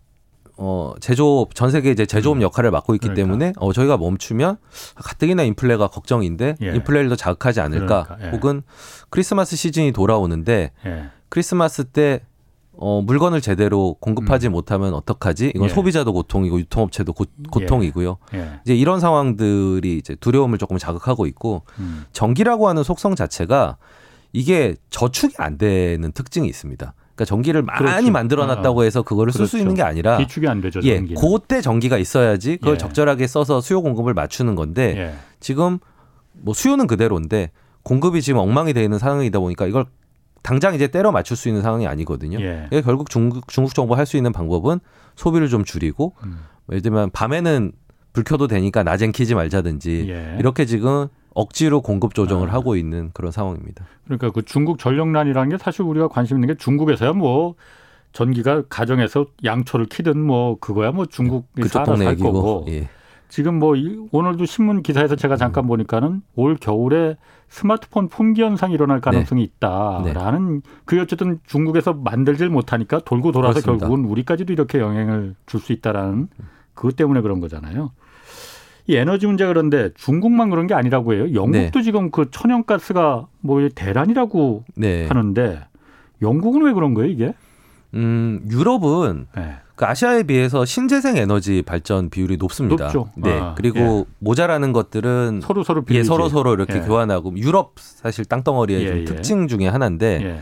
[0.57, 3.15] 어 제조업 전 세계 이제 제조업 역할을 맡고 있기 음.
[3.15, 3.23] 그러니까.
[3.23, 4.59] 때문에 어 저희가 멈추면
[4.95, 6.75] 가뜩이나 인플레가 걱정인데 예.
[6.75, 8.31] 인플레를 더 자극하지 않을까 그러니까, 예.
[8.31, 8.63] 혹은
[9.09, 11.11] 크리스마스 시즌이 돌아오는데 예.
[11.31, 12.21] 크리스마스 때
[12.83, 15.53] 어, 물건을 제대로 공급하지 못하면 어떡하지?
[15.55, 15.73] 이건 예.
[15.73, 18.17] 소비자도 고통이고 유통업체도 고, 고통이고요.
[18.35, 18.61] 예.
[18.65, 22.05] 이제 이런 상황들이 이제 두려움을 조금 자극하고 있고 음.
[22.13, 23.77] 전기라고 하는 속성 자체가
[24.33, 26.95] 이게 저축이 안 되는 특징이 있습니다.
[27.21, 28.11] 그러니까 전기를 많이 그렇죠.
[28.11, 29.63] 만들어 놨다고 해서 그거를 쓸수 그렇죠.
[29.63, 30.81] 있는 게 아니라 비축이 안 되죠.
[30.85, 31.21] 예, 전기는.
[31.21, 32.79] 그때 전기가 있어야지 그걸 예.
[32.79, 35.15] 적절하게 써서 수요 공급을 맞추는 건데 예.
[35.39, 35.79] 지금
[36.33, 37.51] 뭐 수요는 그대로인데
[37.83, 39.85] 공급이 지금 엉망이 되어 있는 상황이다 보니까 이걸
[40.43, 42.41] 당장 이제 때려 맞출 수 있는 상황이 아니거든요.
[42.41, 42.67] 예.
[42.71, 44.81] 그러니까 결국 중국, 중국 정부 할 수 있는 방법은
[45.17, 46.39] 소비를 좀 줄이고 음.
[46.71, 47.73] 예를 들면 밤에는
[48.15, 50.37] 불 켜도 되니까 낮엔 키지 말자든지 예.
[50.39, 52.55] 이렇게 지금 억지로 공급 조정을 아.
[52.55, 53.85] 하고 있는 그런 상황입니다.
[54.05, 57.55] 그러니까 그 중국 전력난이라는 게 사실 우리가 관심 있는 게 중국에서야 뭐
[58.13, 62.89] 전기가 가정에서 양초를 키든 뭐 그거야 뭐 중국이 동네 살 얘기고 거고 예.
[63.29, 67.17] 지금 뭐 이- 오늘도 신문 기사에서 제가 잠깐 보니까는 올 겨울에
[67.49, 73.87] 스마트폰 품귀 현상이 일어날 가능성이 있다라는 그 어쨌든 중국에서 만들질 못하니까 돌고 돌아서 그렇습니다.
[73.87, 76.29] 결국은 우리까지도 이렇게 영향을 줄 수 있다라는
[76.75, 77.93] 그것 때문에 그런 거잖아요.
[78.87, 81.35] 이 에너지 문제 그런데 중국만 그런 게 아니라고 해요.
[81.35, 85.07] 영국도 지금 그 천연가스가 뭐 대란이라고 네.
[85.07, 85.61] 하는데
[86.23, 87.35] 영국은 왜 그런 거예요 이게?
[87.95, 89.55] 음, 유럽은 네.
[89.75, 92.85] 그 아시아에 비해서 신재생 에너지 발전 비율이 높습니다.
[92.85, 93.09] 높죠.
[93.17, 93.33] 네.
[93.39, 96.07] 아, 그리고 모자라는 것들은 서로 서로 예, 빌리지.
[96.07, 96.81] 서로 서로 이렇게 예.
[96.81, 99.05] 교환하고 유럽 사실 땅덩어리의 예, 좀 예.
[99.07, 100.41] 특징 중에 하나인데 예.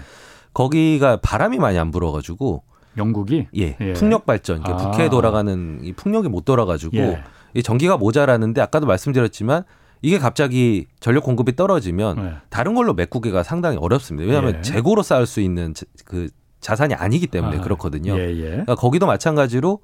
[0.55, 2.64] 거기가 바람이 많이 안 불어 가지고
[2.96, 3.92] 영국이 예, 예.
[3.92, 4.90] 풍력 발전, 그러니까 아.
[4.90, 7.22] 북해에 돌아가는 이 풍력이 못 돌아 가지고 예.
[7.54, 9.64] 이 전기가 모자라는데 아까도 말씀드렸지만
[10.02, 12.32] 이게 갑자기 전력 공급이 떨어지면 예.
[12.50, 14.26] 다른 걸로 메꾸기가 상당히 어렵습니다.
[14.26, 14.62] 왜냐하면 예.
[14.62, 16.28] 재고로 쌓을 수 있는 자- 그
[16.61, 18.16] 자산이 아니기 때문에 아, 그렇거든요.
[18.18, 18.42] 예, 예.
[18.50, 19.80] 그러니까 거기도 마찬가지로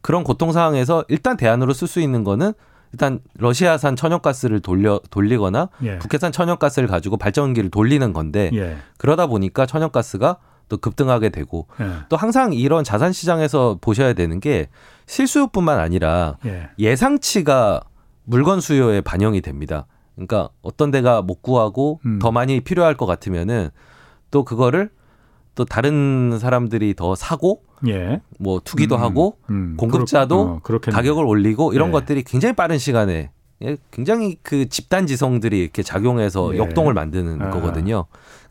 [0.00, 2.52] 그런 고통 상황에서 일단 대안으로 쓸 수 있는 거는
[2.92, 5.98] 일단 러시아산 천연가스를 돌려 돌리거나 예.
[5.98, 8.76] 북해산 천연가스를 가지고 발전기를 돌리는 건데 예.
[8.96, 11.86] 그러다 보니까 천연가스가 또 급등하게 되고 예.
[12.08, 14.68] 또 항상 이런 자산 시장에서 보셔야 되는 게
[15.06, 16.68] 실수요뿐만 아니라 예.
[16.78, 17.80] 예상치가
[18.24, 19.86] 물건 수요에 반영이 됩니다.
[20.14, 22.18] 그러니까 어떤 데가 못 구하고 음.
[22.20, 23.70] 더 많이 필요할 것 같으면은
[24.30, 24.90] 또 그거를
[25.54, 28.20] 또 다른 사람들이 더 사고 예.
[28.38, 30.90] 뭐 투기도 음, 하고 음, 공급자도 그렇- 어.
[30.90, 31.92] 가격을 올리고 이런 예.
[31.92, 33.30] 것들이 굉장히 빠른 시간에
[33.62, 36.58] 예, 굉장히 그 집단 지성들이 이렇게 작용해서 예.
[36.58, 37.50] 역동을 만드는 아.
[37.50, 38.04] 거거든요.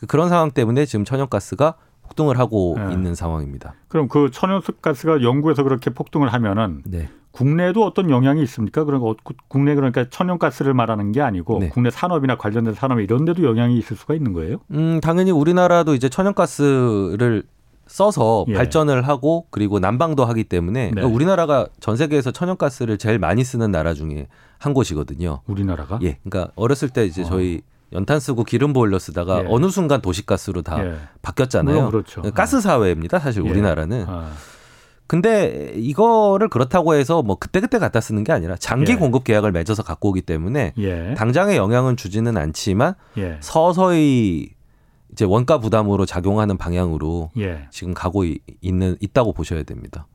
[0.08, 1.76] 그런 상황 때문에 지금 천연가스가
[2.08, 2.94] 폭등을 하고 예.
[2.94, 3.76] 있는 상황입니다.
[3.88, 7.10] 그럼 그 천연가스가 영국에서 그렇게 폭등을 하면은 네.
[7.32, 8.84] 국내에도 어떤 영향이 있습니까?
[8.84, 9.16] 거
[9.48, 11.70] 국내 그러니까 천연가스를 말하는 게 아니고 네.
[11.70, 14.58] 국내 산업이나 관련된 산업 이런 데도 영향이 있을 수가 있는 거예요?
[14.72, 17.44] 음, 당연히 우리나라도 이제 천연가스를
[17.86, 18.54] 써서 예.
[18.54, 20.92] 발전을 하고 그리고 난방도 하기 때문에 네.
[20.92, 25.42] 그러니까 우리나라가 전 세계에서 천연가스를 제일 많이 쓰는 나라 중에 한 곳이거든요.
[25.46, 26.00] 우리나라가?
[26.02, 26.18] 예.
[26.24, 27.26] 그러니까 어렸을 때 이제 어.
[27.26, 27.62] 저희
[27.94, 29.46] 연탄 쓰고 기름 보일러 쓰다가 예.
[29.48, 30.96] 어느 순간 도시가스로 다 예.
[31.22, 31.90] 바뀌었잖아요.
[31.90, 32.22] 그렇죠.
[32.34, 33.20] 가스 사회입니다.
[33.20, 33.50] 사실 예.
[33.50, 34.06] 우리나라는.
[34.08, 34.32] 아,
[35.08, 38.96] 근데 이거를 그렇다고 해서 뭐 그때그때 갖다 쓰는 게 아니라 장기 예.
[38.98, 41.14] 공급 계약을 맺어서 갖고 오기 때문에 예.
[41.16, 43.38] 당장의 영향은 주지는 않지만 예.
[43.40, 44.50] 서서히
[45.14, 47.68] 이제 원가 부담으로 작용하는 방향으로 예.
[47.72, 50.08] 지금 가고 이- 있는 있다고 보셔야 됩니다.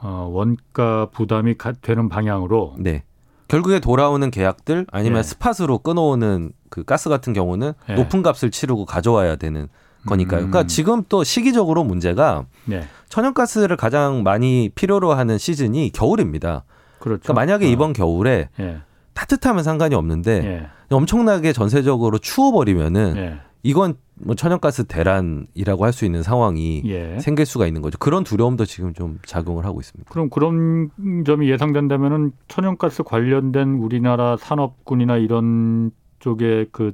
[0.00, 3.02] 어, 원가 부담이 가, 되는 방향으로 네.
[3.48, 5.22] 결국에 돌아오는 계약들 아니면 예.
[5.22, 7.94] 스팟으로 끊어오는 그 가스 같은 경우는 예.
[7.94, 9.68] 높은 값을 치르고 가져와야 되는
[10.06, 10.42] 거니까요.
[10.42, 10.50] 음.
[10.50, 12.82] 그러니까 지금 또 시기적으로 문제가 네.
[13.08, 16.64] 천연가스를 가장 많이 필요로 하는 시즌이 겨울입니다.
[16.98, 17.22] 그렇죠.
[17.22, 17.68] 그러니까 만약에 어.
[17.68, 18.78] 이번 겨울에 예.
[19.14, 20.94] 따뜻하면 상관이 없는데 예.
[20.94, 23.47] 엄청나게 전세적으로 추워버리면은 예.
[23.62, 27.18] 이건 뭐 천연가스 대란이라고 할 수 있는 상황이 예.
[27.20, 27.98] 생길 수가 있는 거죠.
[27.98, 30.10] 그런 두려움도 지금 좀 작용을 하고 있습니다.
[30.10, 30.90] 그럼 그런
[31.24, 35.90] 점이 예상된다면은 천연가스 관련된 우리나라 산업군이나 이런
[36.20, 36.92] 쪽의 그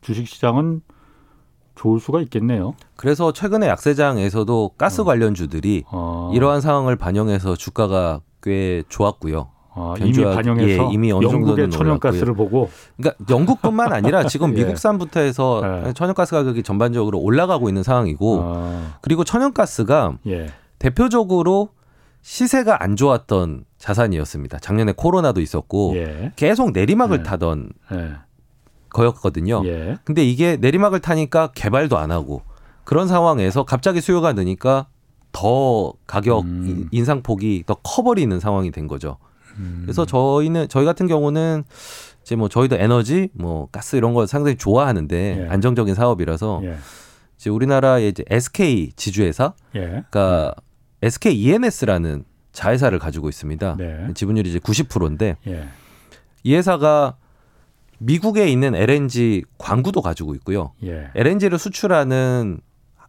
[0.00, 0.82] 주식 시장은
[1.74, 2.74] 좋을 수가 있겠네요.
[2.96, 5.04] 그래서 최근에 약세장에서도 가스 어.
[5.04, 6.30] 관련주들이 어.
[6.34, 9.48] 이러한 상황을 반영해서 주가가 꽤 좋았고요.
[9.76, 14.62] 어, 이미 반영해서 예, 이미 어느 영국의 정도는 천연가스를 보고 그러니까 영국뿐만 아니라 지금 예.
[14.62, 15.92] 미국산부터 해서 예.
[15.92, 20.46] 천연가스 가격이 전반적으로 올라가고 있는 상황이고 어, 그리고 천연가스가 예.
[20.78, 21.70] 대표적으로
[22.22, 24.58] 시세가 안 좋았던 자산이었습니다.
[24.60, 26.32] 작년에 코로나도 있었고 예.
[26.36, 27.22] 계속 내리막을 예.
[27.22, 28.12] 타던 예.
[28.90, 29.62] 거였거든요.
[29.66, 29.96] 예.
[30.04, 32.42] 근데 이게 내리막을 타니까 개발도 안 하고
[32.84, 34.86] 그런 상황에서 갑자기 수요가 느니까
[35.32, 36.64] 더 가격 음.
[36.68, 39.16] 인- 인상폭이 더 커버리는 상황이 된 거죠.
[39.58, 39.82] 음.
[39.82, 41.64] 그래서 저희는 저희 같은 경우는
[42.22, 45.48] 이제 뭐 저희도 에너지 뭐 가스 이런 걸 상당히 좋아하는데 예.
[45.48, 46.76] 안정적인 사업이라서 예.
[47.36, 49.80] 이제 우리나라의 이제 SK 지주회사 예.
[49.80, 50.54] 그러니까
[51.02, 53.76] SK ENS라는 자회사를 가지고 있습니다.
[53.76, 54.06] 네.
[54.14, 55.68] 지분율이 이제 90%인데 예.
[56.44, 57.16] 이 회사가
[57.98, 60.72] 미국에 있는 LNG 광구도 가지고 있고요.
[60.84, 61.10] 예.
[61.14, 62.60] LNG를 수출하는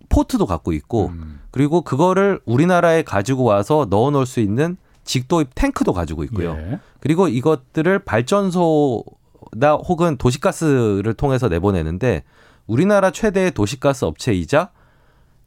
[0.10, 1.40] 포트도 갖고 있고 음.
[1.52, 6.52] 그리고 그거를 우리나라에 가지고 와서 넣어 놓을 수 있는 직도입 탱크도 가지고 있고요.
[6.58, 6.80] 예.
[7.00, 12.24] 그리고 이것들을 발전소나 혹은 도시가스를 통해서 내보내는데
[12.68, 14.72] 우리나라 최대의 도시가스 업체이자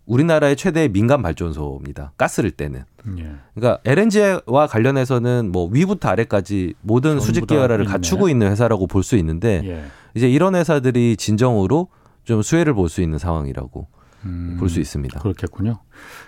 [0.06, 2.12] 우리나라의 최대의 민간 발전소입니다.
[2.16, 2.84] 가스를 떼는.
[3.18, 3.32] 예.
[3.54, 7.84] 그러니까 LNG와 관련해서는 뭐 위부터 아래까지 모든 수직 다 계열화를.
[7.84, 9.84] 갖추고 있는 회사라고 볼 수 있는데 예.
[10.14, 11.88] 이제 이런 회사들이 진정으로
[12.24, 13.86] 좀 수혜를 볼 수 있는 상황이라고
[14.24, 14.56] 음.
[14.58, 15.20] 볼수 있습니다.
[15.20, 15.78] 그렇겠군요.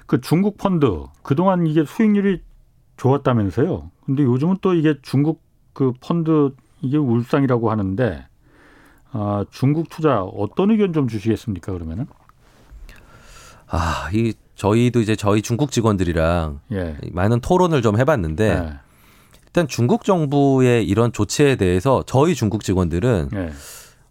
[0.07, 2.43] 그 중국 펀드 그동안 이게 수익률이
[3.01, 3.91] 좋았다면서요.
[4.05, 5.41] 근데 요즘은 또 이게 중국
[5.73, 6.51] 그 펀드
[6.83, 8.27] 이게 울상이라고 하는데
[9.13, 11.73] 아, 중국 투자 어떤 의견 좀 주시겠습니까?
[11.73, 12.07] 그러면은?
[13.69, 16.99] 아, 이 저희도 이제 저희 중국 직원들이랑 예.
[17.13, 18.73] 많은 토론을 좀 해봤는데 예.
[19.47, 23.51] 일단 중국 정부의 이런 조치에 대해서 저희 중국 직원들은 예.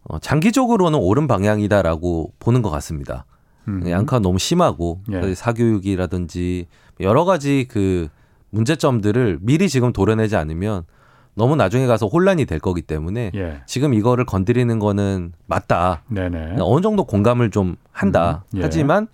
[0.06, 3.26] 어, 장기적으로는 옳은 방향이다라고 보는 것 같습니다.
[3.68, 3.88] 음.
[3.88, 5.36] 양카가 너무 심하고 예.
[5.36, 6.66] 사교육이라든지
[7.02, 8.10] 여러 가지 그
[8.52, 10.84] 문제점들을 미리 지금 도려내지 않으면
[11.36, 13.62] 너무 나중에 가서 혼란이 될 거기 때문에 예.
[13.66, 16.02] 지금 이거를 건드리는 거는 맞다.
[16.10, 16.58] 네네.
[16.60, 18.44] 어느 정도 공감을 좀 한다.
[18.54, 18.64] 음, 예.
[18.64, 19.08] 하지만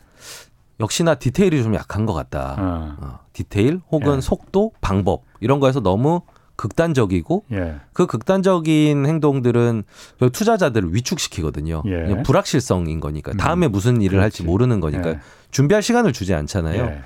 [0.80, 2.56] 역시나 디테일이 좀 약한 것 같다.
[2.58, 2.95] 어.
[3.00, 4.21] 어, 디테일 혹은 예.
[4.21, 6.21] 속도, 방법 이런 거에서 너무
[6.56, 7.76] 극단적이고 예.
[7.93, 9.84] 그 극단적인 행동들은
[10.19, 11.84] 그 투자자들을 위축시키거든요.
[11.86, 12.24] 예.
[12.24, 14.50] 불확실성인 거니까 음, 다음에 무슨 일을 할지 그렇지.
[14.50, 15.19] 모르는 거니까 예.
[15.52, 17.02] 준비할 시간을 주지 않잖아요.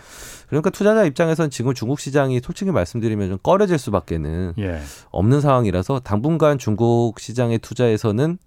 [0.50, 0.56] 예.
[0.60, 4.80] 그러니까 투자자 입장에서는 지금 중국 시장이 솔직히 말씀드리면 좀 꺼려질 수밖에는 예.
[5.12, 8.38] 없는 상황이라서 당분간 중국 시장에 투자에서는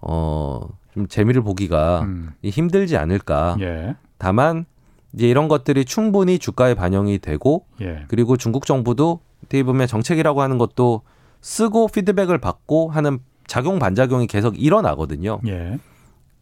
[0.00, 2.30] 어좀 재미를 보기가 음.
[2.42, 3.56] 힘들지 않을까.
[3.60, 3.96] 예.
[4.18, 4.66] 다만
[5.12, 8.04] 이제 이런 것들이 충분히 주가에 반영이 되고 예.
[8.08, 11.02] 그리고 중국 정부도 어떻게 보면 정책이라고 하는 것도
[11.40, 15.40] 쓰고 피드백을 받고 하는 작용 반작용이 계속 일어나거든요.
[15.46, 15.78] 예.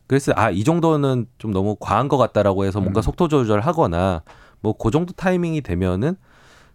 [0.06, 3.02] 그래서 아 이 정도는 좀 너무 과한 것 같다라고 해서 뭔가 음.
[3.02, 4.22] 속도 조절하거나
[4.60, 6.16] 뭐 그 정도 타이밍이 되면은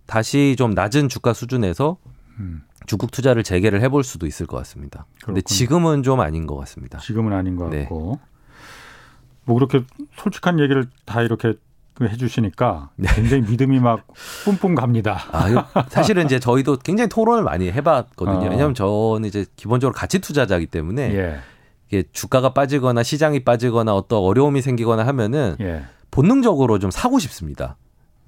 [0.06, 1.98] 다시 좀 낮은 주가 수준에서
[2.40, 2.64] 음.
[2.86, 5.06] 중국 투자를 재개를 해볼 수도 있을 것 같습니다.
[5.26, 5.42] 근데 그렇군요.
[5.42, 7.00] 지금은 좀 아닌 것 같습니다.
[7.00, 7.82] 지금은 아닌 것 네.
[7.82, 8.20] 같고
[9.46, 9.84] 뭐 그렇게
[10.16, 11.54] 솔직한 얘기를 다 이렇게
[11.94, 13.08] 그 해주시니까 네.
[13.16, 14.06] 굉장히 믿음이 막
[14.46, 15.20] 뿜뿜 갑니다.
[15.32, 18.38] 아, 사실은 이제 저희도 굉장히 토론을 많이 해봤거든요.
[18.38, 18.50] 어.
[18.50, 21.40] 왜냐하면 저는 이제 기본적으로 가치 투자자이기 때문에 예.
[21.90, 25.84] 이게 주가가 빠지거나 시장이 빠지거나 어떤 어려움이 생기거나 하면은 예.
[26.12, 27.78] 본능적으로 좀 사고 싶습니다.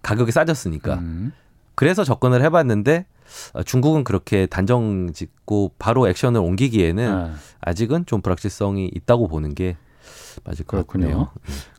[0.02, 0.96] 가격이 싸졌으니까.
[0.96, 1.34] 음.
[1.76, 3.06] 그래서 접근을 해봤는데
[3.54, 9.78] 어, 중국은 그렇게 단정 짓고 바로 액션을 옮기기에는 아, 아직은 좀 불확실성이 있다고 보는 게
[10.46, 11.06] 맞을 것 그렇군요.
[11.08, 11.30] 같네요.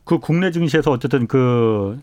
[0.03, 1.99] 그 국내 증시에서 어쨌든 그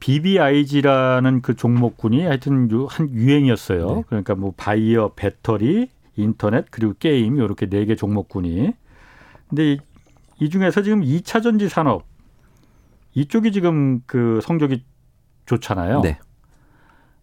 [0.00, 3.86] BBIG라는 그 종목군이 하여튼 유- 한 유행이었어요.
[3.96, 4.02] 네.
[4.08, 8.72] 그러니까 뭐 바이어, 배터리, 인터넷 그리고 게임 이렇게 네 개 종목군이.
[9.52, 9.78] 근데 이,
[10.40, 12.04] 이 중에서 지금 2차 전지 산업
[13.12, 14.82] 이쪽이 지금 그 성적이
[15.44, 16.00] 좋잖아요.
[16.00, 16.18] 네.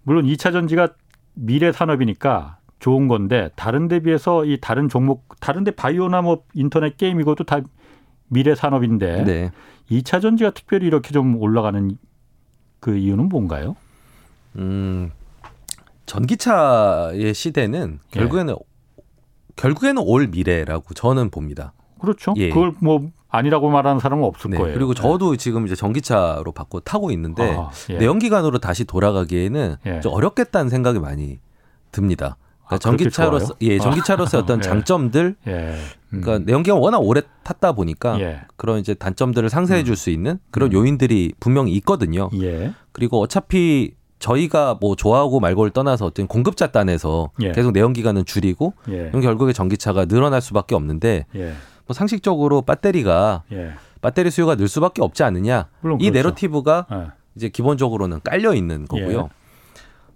[0.04, 0.90] 물론 2차 전지가
[1.34, 6.98] 미래 산업이니까 좋은 건데 다른 데 비해서 이 다른 종목 다른 데 바이오나 뭐 인터넷
[6.98, 7.62] 게임 이것도 다
[8.28, 9.52] 미래 산업인데 네.
[9.90, 11.98] 2차 전지가 특별히 이렇게 좀 올라가는
[12.80, 13.76] 그 이유는 뭔가요?
[14.56, 15.12] 음,
[16.06, 18.56] 전기차의 시대는 결국에는
[19.56, 21.74] 결국에는 올 미래라고 저는 봅니다.
[22.00, 22.34] 그렇죠.
[22.38, 22.50] 예.
[22.50, 24.58] 그걸 뭐 아니라고 말하는 사람은 없을 네.
[24.58, 24.74] 거예요.
[24.74, 27.98] 그리고 저도 지금 이제 전기차로 바꿔 타고 있는데 아, 예.
[27.98, 30.00] 내연기관으로 다시 돌아가기에는 예.
[30.00, 31.40] 좀 어렵겠다는 생각이 많이
[31.92, 32.38] 듭니다.
[32.66, 33.56] 아, 그러니까 그렇게 전기차로서?
[33.62, 34.62] 예, 전기차로서 어떤 예.
[34.62, 35.52] 장점들 예.
[36.14, 36.22] 음.
[36.22, 38.42] 그러니까 내연기관 워낙 오래 탔다 보니까 예.
[38.58, 40.74] 그런 이제 단점들을 상쇄해 줄 수 있는 그런 음.
[40.74, 42.30] 요인들이 분명히 있거든요.
[42.42, 42.74] 예.
[42.92, 47.52] 그리고 어차피 저희가 뭐 좋아하고 말고를 떠나서 어떤 공급자 단에서 예.
[47.54, 49.08] 계속 내연기관은 줄이고 예.
[49.08, 51.54] 그럼 결국에 전기차가 늘어날 수밖에 없는데 예.
[51.90, 53.72] 뭐 상식적으로 배터리가 예.
[54.00, 56.14] 배터리 수요가 늘 수밖에 없지 않느냐 물론 이 그렇죠.
[56.14, 57.08] 내러티브가 예.
[57.36, 59.18] 이제 기본적으로는 깔려 있는 거고요.
[59.18, 59.30] 예.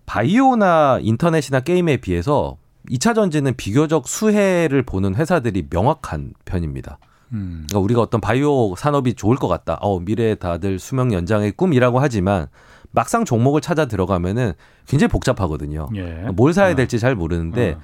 [0.06, 2.58] 바이오나 인터넷이나 게임에 비해서
[2.92, 7.00] 2차 전지는 비교적 수혜를 보는 회사들이 명확한 편입니다.
[7.32, 7.66] 음.
[7.68, 9.80] 그러니까 우리가 어떤 바이오 산업이 좋을 것 같다.
[9.82, 12.48] 어, 미래에 다들 수명 연장의 꿈이라고 하지만
[12.92, 14.54] 막상 종목을 찾아 들어가면은
[14.86, 15.90] 굉장히 복잡하거든요.
[15.96, 16.28] 예.
[16.36, 16.76] 뭘 사야 어.
[16.76, 17.82] 될지 잘 모르는데 어.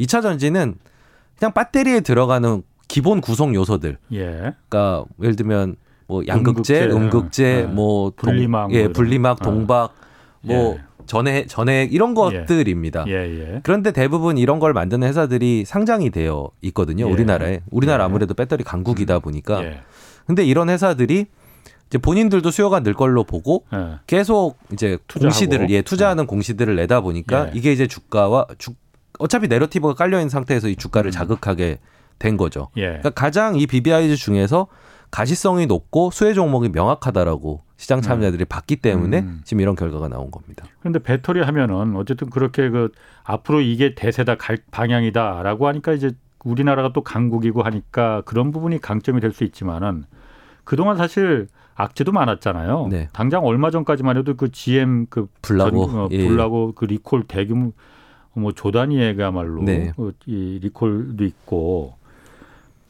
[0.00, 0.76] 2차 전지는
[1.38, 3.98] 그냥 배터리에 들어가는 기본 구성 요소들.
[4.12, 4.52] 예.
[4.68, 7.62] 그러니까 예를 들면 뭐 양극재, 음극재, 음극재, 예.
[7.62, 9.44] 뭐 동- 분리막 뭐 예, 이런 분리막, 거.
[9.44, 9.94] 동박,
[10.42, 10.82] 뭐 예.
[11.06, 13.04] 전해 전해 이런 것들입니다.
[13.08, 13.12] 예.
[13.12, 13.60] 예.
[13.62, 17.06] 그런데 대부분 이런 걸 만드는 회사들이 상장이 되어 있거든요.
[17.06, 17.10] 예.
[17.10, 17.60] 우리나라에.
[17.70, 18.06] 우리나라 예.
[18.06, 19.64] 아무래도 배터리 강국이다 보니까.
[19.64, 19.80] 예.
[20.26, 21.26] 근데 이런 회사들이
[21.88, 23.98] 이제 본인들도 수요가 늘 걸로 보고 예.
[24.08, 25.30] 계속 이제 투자하고.
[25.32, 27.50] 공시들을 예 투자하는 공시들을 내다 보니까 예.
[27.54, 28.72] 이게 이제 주가와 주
[29.18, 31.12] 어차피 내러티브가 깔려 있는 상태에서 이 주가를 음.
[31.12, 31.78] 자극하게
[32.18, 32.68] 된 거죠.
[32.76, 32.86] 예.
[32.86, 34.68] 그러니까 가장 이 BBI즈 중에서
[35.10, 39.40] 가시성이 높고 수혜 종목이 명확하다라고 시장 참여자들이 봤기 때문에 음.
[39.44, 40.64] 지금 이런 결과가 나온 겁니다.
[40.80, 42.90] 그런데 배터리 하면은 어쨌든 그렇게 그
[43.22, 46.12] 앞으로 이게 대세다 갈 방향이다라고 하니까 이제
[46.44, 50.04] 우리나라가 또 강국이고 하니까 그런 부분이 강점이 될 수 있지만은
[50.64, 52.88] 그동안 사실 악재도 많았잖아요.
[52.90, 53.08] 네.
[53.12, 56.26] 당장 얼마 전까지만 해도 그 GM 그 불나고, 전, 어, 예.
[56.26, 57.72] 불나고 그 리콜 대규모
[58.32, 59.92] 뭐 조단위에가말로 네.
[59.98, 61.95] 어, 이 리콜도 있고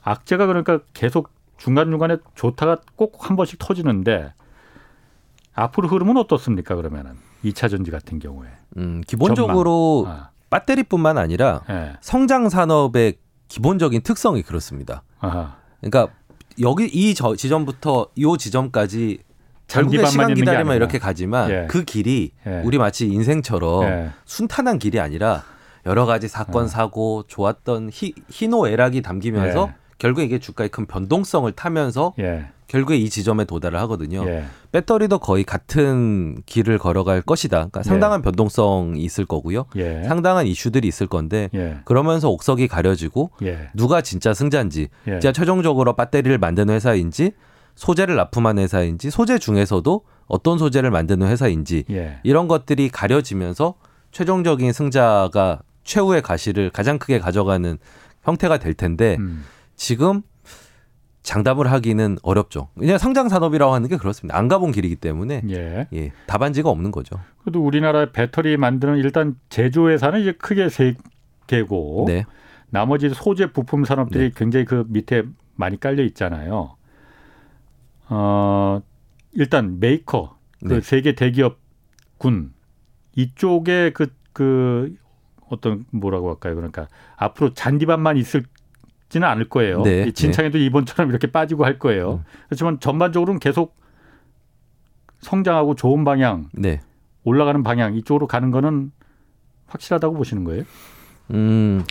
[0.07, 4.33] 악재가 그러니까 계속 중간 중간에 좋다가 꼭 한 번씩 터지는데
[5.55, 11.95] 앞으로 흐름은 어떻습니까 그러면은 2차 전지 같은 경우에 음, 기본적으로 아, 배터리뿐만 아니라 예.
[12.01, 13.15] 성장 산업의
[13.49, 15.03] 기본적인 특성이 그렇습니다.
[15.19, 15.57] 아하.
[15.81, 16.13] 그러니까
[16.61, 19.19] 여기 이 저, 지점부터 이 지점까지
[19.67, 20.77] 결국에 시간 기다리면.
[20.77, 21.67] 이렇게 가지만 예.
[21.69, 22.63] 그 길이 예.
[22.65, 24.11] 우리 마치 인생처럼 예.
[24.25, 25.43] 순탄한 길이 아니라
[25.85, 26.67] 여러 가지 사건 어.
[26.69, 29.86] 사고 좋았던 희, 희노애락이 담기면서 예.
[29.99, 32.47] 결국에 이게 주가의 큰 변동성을 타면서 예.
[32.67, 34.27] 결국에 이 지점에 도달을 하거든요.
[34.27, 34.45] 예.
[34.73, 37.57] 배터리도 거의 같은 길을 걸어갈 것이다.
[37.57, 39.67] 그러니까 상당한 변동성이 있을 거고요.
[39.77, 40.03] 예.
[40.05, 41.79] 상당한 이슈들이 있을 건데 예.
[41.85, 43.71] 그러면서 옥석이 가려지고 예.
[43.75, 45.11] 누가 진짜 승자인지 예.
[45.13, 47.33] 진짜 최종적으로 배터리를 만드는 회사인지
[47.77, 52.19] 소재를 납품하는 회사인지 소재 중에서도 어떤 소재를 만드는 회사인지 예.
[52.25, 53.75] 이런 것들이 가려지면서
[54.11, 57.79] 최종적인 승자가 최후의 가시를 가장 크게 가져가는
[58.25, 59.45] 형태가 될 텐데 음.
[59.77, 60.23] 지금
[61.23, 62.69] 장담을 하기는 어렵죠.
[62.79, 64.39] 그냥 상장 산업이라고 하는 게 그렇습니다.
[64.39, 65.89] 안 가본 길이기 때문에 예.
[65.93, 67.21] 예, 답안지가 없는 거죠.
[67.43, 70.95] 그래도 우리나라 배터리 만드는 일단 제조회사는 이제 크게 세
[71.47, 72.25] 개고 네.
[72.71, 74.33] 나머지 소재 부품 산업들이 네.
[74.37, 75.25] 굉장히 그 밑에
[75.57, 76.77] 많이 깔려 있잖아요.
[78.09, 78.81] 어,
[79.33, 80.77] 일단 메이커 네.
[80.77, 81.59] 그 세계 대기업
[82.19, 82.53] 군
[83.17, 84.95] 이쪽에 그, 그
[85.49, 86.55] 어떤 뭐라고 할까요?
[86.55, 88.45] 그러니까 앞으로 잔디밭만 있을
[89.09, 89.83] 지는 않을 거예요.
[89.83, 92.15] 네, 이 진창에도 이번처럼 이렇게 빠지고 할 거예요.
[92.15, 92.25] 음.
[92.49, 93.77] 그렇지만 전반적으로는 계속
[95.21, 96.81] 성장하고 좋은 방향, 네.
[97.25, 98.93] 올라가는 방향 이쪽으로 가는 거는
[99.67, 100.65] 확실하다고 보시는 거예요?
[101.33, 101.85] 음,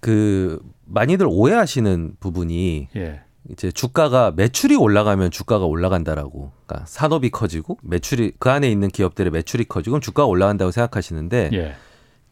[0.00, 3.20] 그 많이들 오해하시는 부분이 예.
[3.50, 6.52] 이제 주가가 매출이 올라가면 주가가 올라간다라고.
[6.66, 11.74] 그러니까 산업이 커지고 매출이 그 안에 있는 기업들의 매출이 커지고 주가가 올라간다고 생각하시는데 예.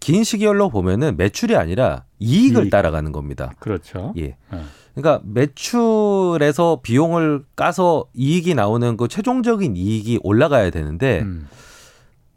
[0.01, 2.71] 긴 시기열로 보면은 매출이 아니라 이익을 이익.
[2.71, 3.53] 따라가는 겁니다.
[3.59, 4.15] 그렇죠.
[4.17, 4.37] 예.
[4.51, 4.65] 어.
[4.95, 11.49] 그러니까 매출에서 비용을 까서 이익이 나오는 그 최종적인 이익이 올라가야 되는데 음.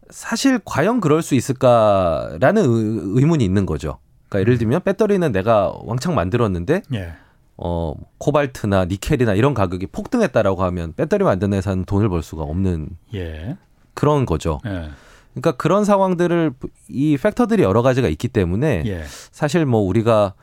[0.09, 3.99] 사실 과연 그럴 수 있을까라는 의- 의문이 있는 거죠.
[4.29, 7.13] 그러니까 예를 들면 배터리는 내가 왕창 만들었는데 예.
[7.57, 13.57] 어 코발트나 니켈이나 이런 가격이 폭등했다라고 하면 배터리 만드는 회사는 돈을 벌 수가 없는 예.
[13.93, 14.59] 그런 거죠.
[14.65, 14.89] 예.
[15.33, 16.53] 그러니까 그런 상황들을
[16.89, 19.03] 이 팩터들이 여러 가지가 있기 때문에 예.
[19.31, 20.33] 사실 뭐 우리가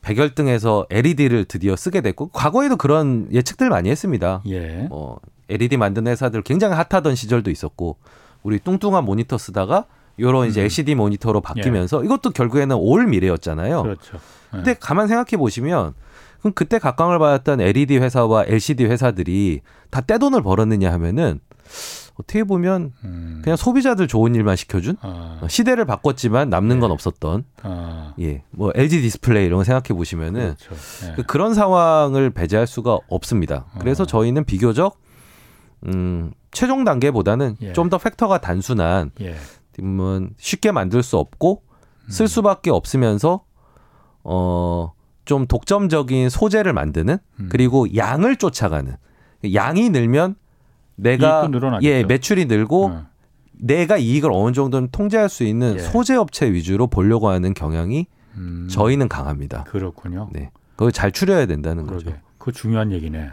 [0.00, 4.42] 백열등에서 LED를 드디어 쓰게 됐고 과거에도 그런 예측들 많이 했습니다.
[4.46, 4.86] 예.
[4.88, 7.96] 뭐 LED 만드는 회사들 굉장히 핫하던 시절도 있었고
[8.42, 9.86] 우리 뚱뚱한 모니터 쓰다가
[10.20, 10.64] 요런 이제 음.
[10.64, 13.82] LCD 모니터로 바뀌면서 이것도 결국에는 올 미래였잖아요.
[13.82, 14.16] 그렇죠.
[14.16, 14.56] 예.
[14.56, 15.94] 근데 가만 생각해 보시면
[16.40, 21.40] 그럼 그때 각광을 받았던 LED 회사와 LCD 회사들이 다 떼돈을 벌었느냐 하면은
[22.18, 23.40] 어떻게 보면 음.
[23.44, 26.94] 그냥 소비자들 좋은 일만 시켜준 아, 어, 시대를 바꿨지만 남는 건 네.
[26.94, 30.74] 없었던 아, 예, 뭐 LG 디스플레이 이런 거 생각해 보시면은 그렇죠.
[31.06, 31.14] 예.
[31.14, 33.66] 그 그런 상황을 배제할 수가 없습니다.
[33.78, 34.06] 그래서 어.
[34.06, 34.98] 저희는 비교적
[35.86, 37.72] 음, 최종 단계보다는 예.
[37.72, 39.36] 좀더 factor가 단순한 예.
[39.80, 41.62] 뭐 쉽게 만들 수 없고
[42.08, 43.44] 쓸 수밖에 없으면서
[44.24, 44.92] 어,
[45.24, 47.48] 좀 독점적인 소재를 만드는 음.
[47.48, 48.96] 그리고 양을 쫓아가는
[49.54, 50.34] 양이 늘면
[50.98, 51.48] 내가.
[51.82, 53.06] 예 매출이 늘고 어.
[53.52, 55.78] 내가 이익을 어느 정도는 통제할 수 있는 예.
[55.80, 59.64] 소재 업체 위주로 보려고 하는 경향이 음, 저희는 강합니다.
[59.64, 60.28] 그렇군요.
[60.32, 60.50] 네.
[60.76, 62.04] 그걸 잘 추려야 된다는 그러게.
[62.04, 62.16] 거죠.
[62.38, 63.30] 그 중요한 얘기네.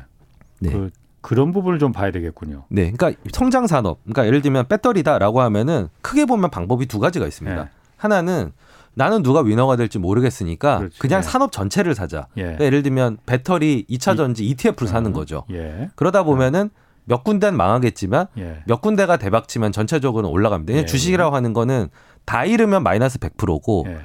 [0.61, 0.72] 네.
[0.72, 0.89] 그
[1.22, 2.66] 그런 부분을 좀 봐야 되겠군요.
[2.70, 2.91] 네.
[2.91, 3.99] 그러니까 성장 산업.
[4.03, 7.63] 그러니까 예를 들면 배터리다라고 하면은 크게 보면 방법이 두 가지가 있습니다.
[7.63, 7.70] 네.
[7.97, 8.51] 하나는
[8.95, 10.99] 나는 누가 위너가 될지 모르겠으니까 그렇지.
[10.99, 11.28] 그냥 네.
[11.28, 12.28] 산업 전체를 사자.
[12.38, 12.41] 예.
[12.43, 15.43] 그러니까 예를 들면 배터리 2차 전지 ETF를 사는 음, 거죠.
[15.51, 15.89] 예.
[15.95, 16.70] 그러다 보면은
[17.06, 18.64] 몇 군데는 망하겠지만 예.
[18.66, 20.80] 몇 군데가 대박치면 전체적으로는 올라갑니다.
[20.80, 21.88] 예, 주식이라고 하는 거는
[22.26, 23.99] 다 잃으면 마이너스 100%고 예.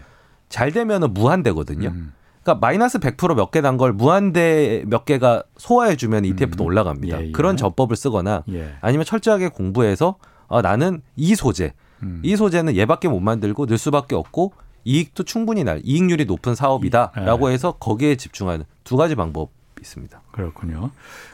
[0.49, 1.89] 잘 되면은 무한대거든요.
[1.89, 6.67] 음, 그러니까 마이너스 100%몇 개 난 걸 무한대 몇 개가 소화해 주면 ETF도 음.
[6.67, 7.21] 올라갑니다.
[7.23, 7.33] 예, 예.
[7.33, 8.75] 그런 전법을 쓰거나 예.
[8.81, 10.17] 아니면 철저하게 공부해서
[10.49, 11.73] 아, 나는 이 소재,
[12.03, 12.21] 음.
[12.25, 14.53] 이 소재는 얘밖에 못 만들고 늘 수밖에 없고
[14.85, 17.55] 이익도 충분히 날 이익률이 높은 사업이다라고 예.
[17.55, 20.21] 해서 거기에 집중하는 두 가지 방법이 있습니다.
[20.33, 20.91] 그렇군요.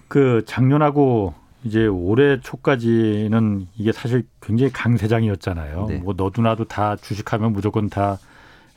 [0.09, 1.33] 그 작년하고
[1.67, 5.87] 이제 올해 초까지는 이게 사실 굉장히 강세장이었잖아요.
[5.89, 5.99] 네.
[5.99, 8.19] 뭐 너도 나도 다 주식하면 무조건 다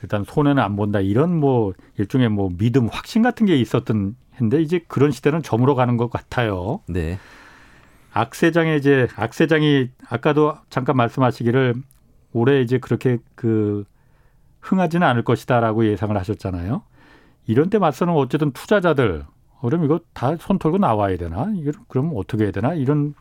[0.01, 4.83] 일단 손해는 안 본다 이런 뭐 일종의 뭐 믿음 확신 같은 게 있었던 했는데 이제
[4.87, 6.81] 그런 시대는 저물어 가는 것 같아요.
[6.87, 7.19] 네,
[8.13, 11.75] 악세장에 이제 악세장이 아까도 잠깐 말씀하시기를
[12.33, 13.85] 올해 이제 그렇게 그
[14.61, 16.81] 흥하지는 않을 것이다라고 예상을 하셨잖아요.
[17.47, 21.51] 이런 때 맞서는 어쨌든 투자자들 어, 그럼 이거 다 손 털고 나와야 되나?
[21.55, 22.73] 이거 그럼 어떻게 해야 되나?
[22.73, 23.13] 이런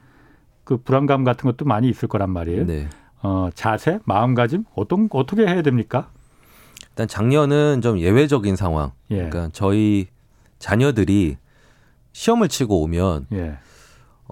[0.64, 2.66] 그 불안감 같은 것도 많이 있을 거란 말이에요.
[2.66, 2.88] 네.
[3.22, 6.10] 어, 자세, 마음가짐 어떤 어떻게 해야 됩니까?
[6.90, 8.92] 일단 작년은 좀 예외적인 상황.
[9.10, 9.16] 예.
[9.16, 10.06] 그러니까 저희
[10.58, 11.36] 자녀들이
[12.12, 13.58] 시험을 치고 오면 예.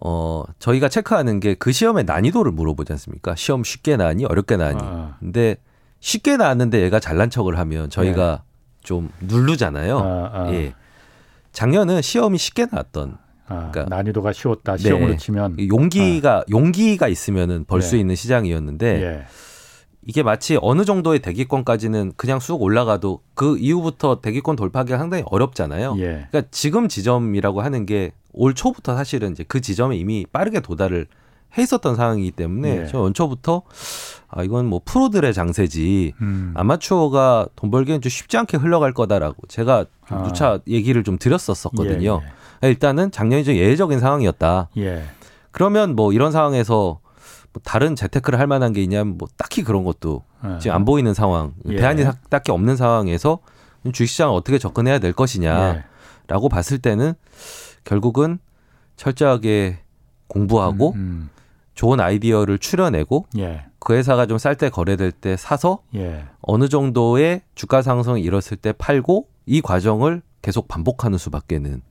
[0.04, 3.34] 어 저희가 체크하는 게 그 시험의 난이도를 물어보지 않습니까?
[3.34, 4.78] 시험 쉽게 나니 어렵게 나니.
[4.80, 5.56] 아, 근데
[6.00, 8.42] 쉽게 나왔는데 얘가 잘난 척을 하면 저희가
[8.82, 9.98] 좀 누르잖아요.
[9.98, 10.74] 아, 아, 예.
[11.60, 13.16] 작년은 시험이 쉽게 나왔던
[13.48, 14.76] 아, 그러니까- 난이도가 쉬웠다.
[14.76, 15.16] 시험으로 네.
[15.16, 18.00] 치면 용기가 용기가 있으면은 벌수 네.
[18.00, 19.24] 있는 시장이었는데 예.
[20.04, 25.94] 이게 마치 어느 정도의 대기권까지는 그냥 쑥 올라가도 그 이후부터 대기권 돌파하기가 상당히 어렵잖아요.
[25.98, 26.26] 예.
[26.30, 31.06] 그러니까 지금 지점이라고 하는 게 올 초부터 사실은 이제 그 지점에 이미 빠르게 도달을
[31.58, 32.86] 해 있었던 상황이기 때문에 예.
[32.86, 33.62] 저 연초부터
[34.28, 36.52] 아 이건 뭐 프로들의 장세지 음.
[36.56, 40.22] 아마추어가 돈 벌기엔 좀 쉽지 않게 흘러갈 거다라고 제가 좀 아.
[40.24, 42.20] 누차 얘기를 좀 드렸었거든요.
[42.64, 44.68] 예, 일단은 작년이 좀 예외적인 상황이었다.
[44.78, 44.82] 예.
[44.82, 45.02] 예.
[45.50, 47.00] 그러면 뭐 이런 상황에서
[47.52, 50.58] 뭐 다른 재테크를 할 만한 게 있냐면 뭐 딱히 그런 것도 어.
[50.60, 51.76] 지금 안 보이는 상황, 예.
[51.76, 53.38] 대안이 딱- 딱히 없는 상황에서
[53.90, 55.84] 주식시장을 어떻게 접근해야 될 것이냐라고
[56.44, 56.48] 예.
[56.50, 57.14] 봤을 때는
[57.84, 58.38] 결국은
[58.96, 59.78] 철저하게
[60.26, 61.30] 공부하고 음,
[61.76, 63.40] 좋은 아이디어를 추려내고 음.
[63.40, 63.66] 예.
[63.78, 66.24] 그 회사가 좀 쌀 때 거래될 때 사서 예.
[66.40, 71.82] 어느 정도의 주가 상승이 일었을 때 팔고 이 과정을 계속 반복하는 수밖에는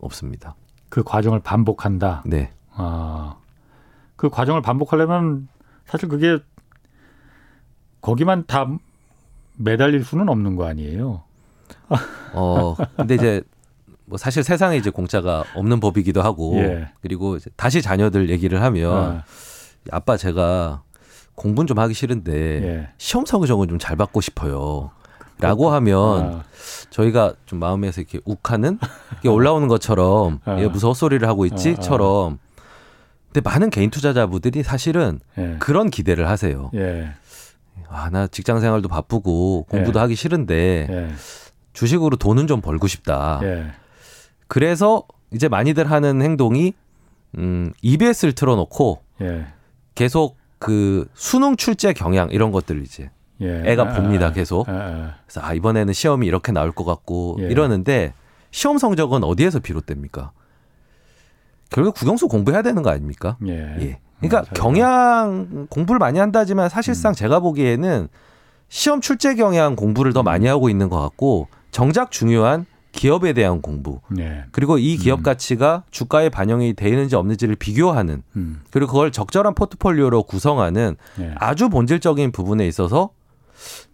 [0.00, 0.56] 없습니다.
[0.88, 2.24] 그 과정을 반복한다.
[2.26, 2.50] 네.
[2.72, 3.36] 아,
[4.16, 5.48] 그 과정을 반복하려면
[5.86, 6.38] 사실 그게
[8.00, 8.66] 거기만 다
[9.56, 11.22] 매달릴 수는 없는 거 아니에요.
[12.32, 13.42] 어, 근데 이제
[14.06, 16.88] 뭐 사실 세상에 이제 공짜가 없는 법이기도 하고 예.
[17.00, 19.24] 그리고 다시 자녀들 얘기를 하면 아,
[19.90, 20.82] 아빠 제가
[21.34, 22.32] 공부는 좀 하기 싫은데
[22.62, 22.88] 예.
[22.98, 24.90] 시험 성적은 좀 잘 받고 싶어요.
[25.40, 26.44] 라고 하면 아,
[26.90, 28.78] 저희가 좀 마음에서 이렇게 욱하는
[29.18, 30.60] 이게 올라오는 것처럼 아.
[30.60, 31.46] 얘 무슨 헛소리를 하고 아, 아.
[31.48, 32.38] 있지처럼
[33.32, 35.56] 근데 많은 개인 투자자분들이 사실은 예.
[35.58, 36.70] 그런 기대를 하세요.
[36.74, 37.08] 예.
[37.88, 40.02] 아, 나 직장 생활도 바쁘고 공부도 예.
[40.02, 41.08] 하기 싫은데 예.
[41.72, 43.40] 주식으로 돈은 좀 벌고 싶다.
[44.44, 44.48] 예.
[44.48, 46.74] 그래서 이제 많이들 하는 행동이
[47.38, 49.46] 음, EBS를 틀어놓고 예.
[49.94, 53.62] 계속 그 수능 출제 경향 이런 것들 이제 예.
[53.66, 54.68] 애가 아, 봅니다 아, 계속.
[54.68, 55.14] 아, 아.
[55.26, 57.44] 그래서 아 이번에는 시험이 이렇게 나올 것 같고 예.
[57.44, 58.14] 이러는데
[58.50, 60.32] 시험 성적은 어디에서 비롯됩니까?
[61.70, 63.36] 결국 국영수 공부해야 되는 거 아닙니까?
[63.46, 63.76] 예.
[63.80, 63.98] 예.
[64.20, 64.52] 그러니까 맞아요.
[64.54, 67.14] 경향 공부를 많이 한다지만 사실상 음.
[67.14, 68.08] 제가 보기에는
[68.68, 72.64] 시험 출제 경향 공부를 더 많이 하고 있는 것 같고 정작 중요한
[72.94, 74.44] 기업에 대한 공부 예.
[74.52, 75.22] 그리고 이 기업 음.
[75.24, 78.62] 가치가 주가에 반영이 되는지 없는지를 비교하는 음.
[78.70, 81.34] 그리고 그걸 적절한 포트폴리오로 구성하는 예.
[81.36, 83.10] 아주 본질적인 부분에 있어서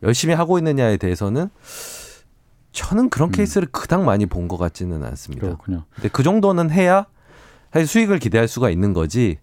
[0.03, 1.49] 열심히 하고 있느냐에 대해서는
[2.73, 3.33] 저는 그런 음.
[3.33, 5.47] 케이스를 그닥 많이 본 것 같지는 않습니다.
[5.47, 5.85] 그렇군요.
[5.95, 7.07] 근데 그 정도는 해야
[7.73, 9.39] 사실 수익을 기대할 수가 있는 거지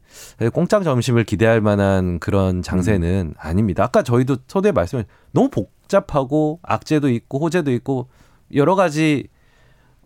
[0.54, 3.34] 공짜 점심을 기대할 만한 그런 장세는 음.
[3.38, 3.84] 아닙니다.
[3.84, 8.10] 아까 저희도 서두에 말씀을 너무 복잡하고 악재도 있고 호재도 있고
[8.54, 9.28] 여러 가지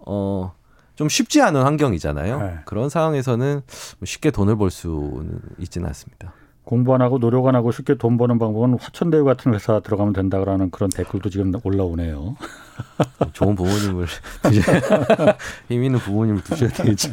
[0.06, 0.54] 어.
[0.96, 2.40] 좀 쉽지 않은 환경이잖아요.
[2.40, 2.60] 네.
[2.66, 3.62] 그런 상황에서는
[4.04, 6.34] 쉽게 돈을 벌 수는 있지는 않습니다.
[6.64, 10.70] 공부 안 하고 노력 안 하고 쉽게 돈 버는 방법은 화천대유 같은 회사 들어가면 된다라는
[10.70, 12.36] 그런 댓글도 지금 올라오네요.
[13.34, 14.06] 좋은 부모님을
[15.70, 17.12] 힘 있는 부모님을 두셔야 되겠죠.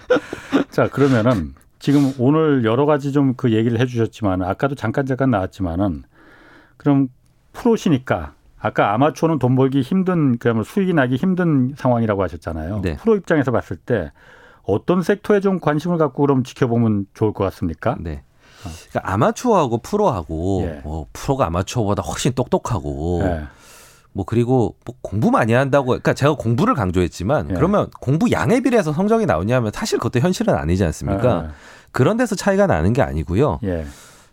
[0.70, 6.02] 자 그러면은 지금 오늘 여러 가지 좀 그 얘기를 해주셨지만 아까도 잠깐 잠깐 나왔지만은
[6.76, 7.08] 그럼
[7.54, 12.80] 프로시니까 아까 아마추어는 돈 벌기 힘든 그야말로 수익이 나기 힘든 상황이라고 하셨잖아요.
[12.82, 12.96] 네.
[12.96, 14.12] 프로 입장에서 봤을 때
[14.62, 17.96] 어떤 섹터에 좀 관심을 갖고 그럼 지켜보면 좋을 것 같습니까?
[18.00, 18.22] 네.
[18.90, 20.80] 그러니까 아마추어하고 프로하고 예.
[20.82, 23.42] 뭐 프로가 아마추어보다 훨씬 똑똑하고 예.
[24.12, 27.54] 뭐 그리고 뭐 공부 많이 한다고 그러니까 제가 공부를 강조했지만 예.
[27.54, 31.44] 그러면 공부 양에 비례해서 성적이 나오냐면 사실 그것도 현실은 아니지 않습니까?
[31.44, 31.50] 예.
[31.92, 33.60] 그런 데서 차이가 나는 게 아니고요.
[33.64, 33.86] 예.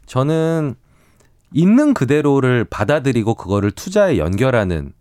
[0.05, 0.75] 저는
[1.53, 4.93] 있는 그대로를 받아들이고 그거를 투자에 연결하는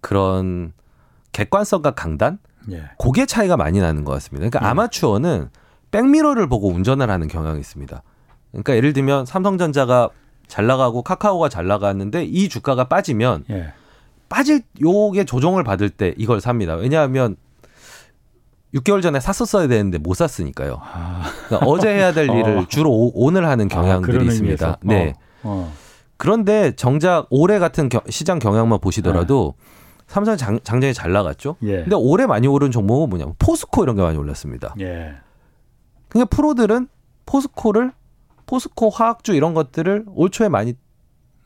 [0.00, 0.72] 그런
[1.32, 2.38] 객관성과 강단
[2.70, 2.84] 예.
[2.98, 4.48] 그게 차이가 많이 나는 것 같습니다.
[4.48, 4.70] 그러니까 예.
[4.70, 5.50] 아마추어는
[5.90, 8.02] 백미러를 보고 운전을 하는 경향이 있습니다.
[8.52, 10.10] 그러니까 예를 들면 삼성전자가
[10.46, 13.72] 잘 나가고 카카오가 잘 나갔는데 이 주가가 빠지면 예.
[14.28, 16.74] 빠질 요게 조정을 받을 때 이걸 삽니다.
[16.74, 17.36] 왜냐하면
[18.74, 20.78] 6개월 전에 샀었어야 되는데 못 샀으니까요.
[20.82, 21.22] 아.
[21.46, 22.66] 그러니까 어제 해야 될 일을 어.
[22.68, 24.70] 주로 오, 늘 하는 아, 경향들이 아, 있습니다.
[24.70, 24.76] 어.
[24.82, 25.14] 네.
[25.42, 25.72] 어.
[26.18, 29.64] 그런데 정작 올해 같은 겨, 시장 경향만 보시더라도 네.
[30.08, 31.56] 삼성 장, 장장이 잘 나갔죠.
[31.62, 31.82] 예.
[31.82, 34.74] 근데 올해 많이 오른 종목은 뭐냐면 포스코 이런 게 많이 올랐습니다.
[34.80, 35.14] 예.
[36.08, 36.88] 그러니까 프로들은
[37.24, 37.92] 포스코를
[38.46, 40.74] 포스코 화학주 이런 것들을 올 초에 많이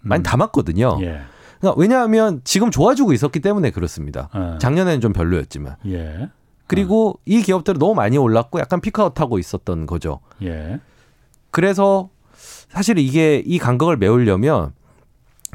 [0.00, 0.22] 많이 음.
[0.22, 0.98] 담았거든요.
[1.02, 1.20] 예.
[1.60, 4.30] 그러니까 왜냐하면 지금 좋아지고 있었기 때문에 그렇습니다.
[4.32, 4.58] 어.
[4.60, 5.76] 작년에는 좀 별로였지만.
[5.86, 6.30] 예.
[6.66, 7.14] 그리고 어.
[7.26, 10.20] 이 기업들은 너무 많이 올랐고 약간 피크아웃하고 있었던 거죠.
[10.42, 10.80] 예.
[11.50, 12.08] 그래서
[12.72, 14.72] 사실 이게 이 간격을 메우려면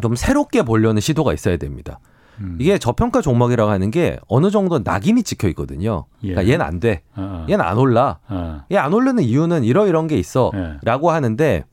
[0.03, 1.99] 좀 새롭게 보려는 시도가 있어야 됩니다.
[2.39, 2.57] 음.
[2.61, 6.05] 이게 저평가 종목이라고 하는 게 어느 정도 낙인이 찍혀 있거든요.
[6.24, 6.34] 예.
[6.34, 7.01] 그러니까 얘는 안 돼.
[7.15, 7.45] 어, 어.
[7.49, 8.20] 얘는 안 올라.
[8.30, 8.61] 어.
[8.72, 10.51] 얘안 오르는 이유는 이러이런 게 있어.
[10.53, 10.78] 예.
[10.84, 11.63] 라고 하는데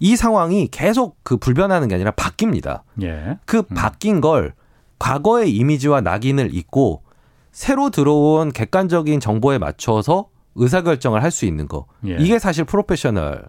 [0.00, 2.80] 이 상황이 계속 그 불변하는 게 아니라 바뀝니다.
[3.02, 3.38] 예.
[3.46, 3.74] 그 음.
[3.76, 4.54] 바뀐 걸
[4.98, 7.04] 과거의 이미지와 낙인을 잊고
[7.52, 10.26] 새로 들어온 객관적인 정보에 맞춰서
[10.56, 11.86] 의사결정을 할 수 있는 거.
[12.04, 12.16] 예.
[12.18, 13.44] 이게 사실 프로페셔널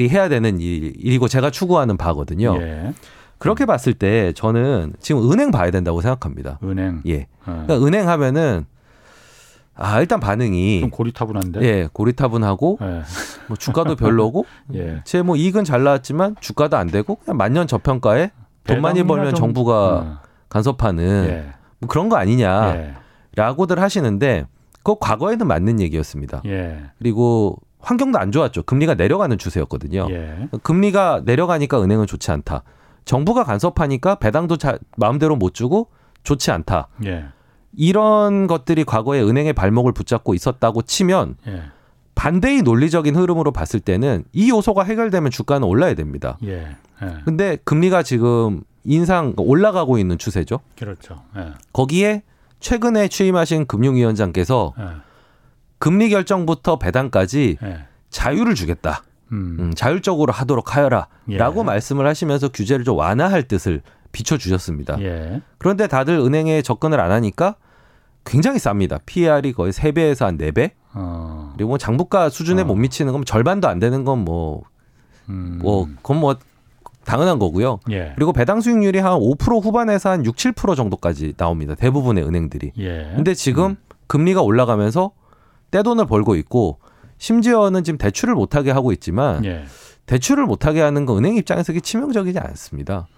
[0.00, 2.56] 이 해야 되는 일, 이고 제가 추구하는 바거든요.
[2.60, 2.92] 예.
[3.38, 6.58] 그렇게 봤을 때 저는 지금 은행 봐야 된다고 생각합니다.
[6.62, 7.02] 은행.
[7.06, 7.26] 예.
[7.44, 7.64] 어.
[7.66, 8.64] 그러니까 은행 하면은
[9.74, 11.62] 아 일단 반응이 좀 고리타분한데.
[11.62, 13.02] 예, 고리타분하고 예.
[13.48, 15.00] 뭐 주가도 별로고, 예.
[15.04, 18.30] 제 뭐 이익은 잘 나왔지만 주가도 안 되고 그냥 만년 저평가에
[18.64, 20.18] 돈 많이 벌면 좀, 정부가 어.
[20.48, 21.52] 간섭하는 예.
[21.80, 24.46] 뭐 그런 거 아니냐라고들 하시는데
[24.78, 26.42] 그거 과거에는 맞는 얘기였습니다.
[26.46, 26.82] 예.
[26.98, 28.62] 그리고 환경도 안 좋았죠.
[28.62, 30.06] 금리가 내려가는 추세였거든요.
[30.10, 30.48] 예.
[30.62, 32.62] 금리가 내려가니까 은행은 좋지 않다.
[33.04, 35.88] 정부가 간섭하니까 배당도 잘 마음대로 못 주고
[36.22, 36.88] 좋지 않다.
[37.04, 37.26] 예.
[37.76, 41.62] 이런 것들이 과거에 은행의 발목을 붙잡고 있었다고 치면 예.
[42.14, 46.38] 반대의 논리적인 흐름으로 봤을 때는 이 요소가 해결되면 주가는 올라야 됩니다.
[46.44, 46.76] 예.
[47.02, 47.16] 예.
[47.24, 50.60] 근데 금리가 지금 인상 올라가고 있는 추세죠.
[50.78, 51.22] 그렇죠.
[51.36, 51.52] 예.
[51.72, 52.22] 거기에
[52.60, 54.84] 최근에 취임하신 금융위원장께서 예.
[55.82, 57.84] 금리 결정부터 배당까지 예.
[58.08, 59.02] 자유를 주겠다.
[59.32, 59.56] 음.
[59.58, 61.64] 음, 자율적으로 하도록 하여라라고 예.
[61.64, 65.02] 말씀을 하시면서 규제를 좀 완화할 뜻을 비춰주셨습니다.
[65.02, 65.42] 예.
[65.58, 67.56] 그런데 다들 은행에 접근을 안 하니까
[68.24, 69.00] 굉장히 쌉니다.
[69.06, 70.70] PR이 거의 3배에서 한 4배.
[70.94, 71.52] 어.
[71.56, 72.64] 그리고 뭐 장부가 수준에 어.
[72.64, 74.62] 못 미치는 건 절반도 안 되는 건 뭐,
[75.30, 75.58] 음.
[75.60, 76.36] 뭐, 그건 뭐
[77.04, 77.80] 당연한 거고요.
[77.90, 78.12] 예.
[78.14, 81.74] 그리고 배당 수익률이 한 5% 후반에서 한 6, 7% 정도까지 나옵니다.
[81.74, 82.70] 대부분의 은행들이.
[82.78, 83.10] 예.
[83.16, 83.76] 근데 지금 음.
[84.06, 85.10] 금리가 올라가면서
[85.72, 86.78] 떼돈을 벌고 있고
[87.18, 89.64] 심지어는 지금 대출을 못하게 하고 있지만 예.
[90.06, 93.08] 대출을 못하게 하는 건 은행 입장에서 치명적이지 않습니다.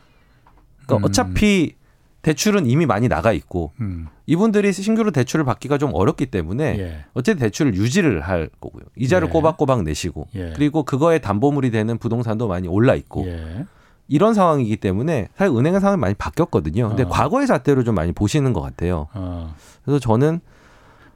[0.86, 1.04] 그러니까 음.
[1.04, 1.74] 어차피
[2.22, 4.06] 대출은 이미 많이 나가 있고 음.
[4.26, 7.04] 이분들이 신규로 대출을 받기가 좀 어렵기 때문에 예.
[7.12, 8.84] 어쨌든 대출을 유지를 할 거고요.
[8.96, 9.32] 이자를 예.
[9.32, 10.52] 꼬박꼬박 내시고 예.
[10.54, 13.66] 그리고 그거에 담보물이 되는 부동산도 많이 올라 있고 예.
[14.08, 16.88] 이런 상황이기 때문에 사실 은행의 상황이 많이 바뀌었거든요.
[16.88, 17.08] 근데 어.
[17.08, 19.08] 과거의 잣대로 좀 많이 보시는 것 같아요.
[19.14, 19.54] 어.
[19.84, 20.40] 그래서 저는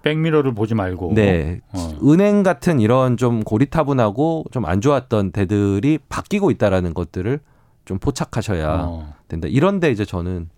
[0.03, 1.13] 백미러를 보지 말고.
[1.15, 1.61] 네.
[1.73, 1.99] 어.
[2.05, 7.41] 은행 같은 이런 좀 고리타분하고 좀 안 좋았던 데들이 바뀌고 있다라는 것들을
[7.85, 9.15] 좀 포착하셔야 어.
[9.29, 9.49] 된다.
[9.49, 10.51] 이런데 이제 저는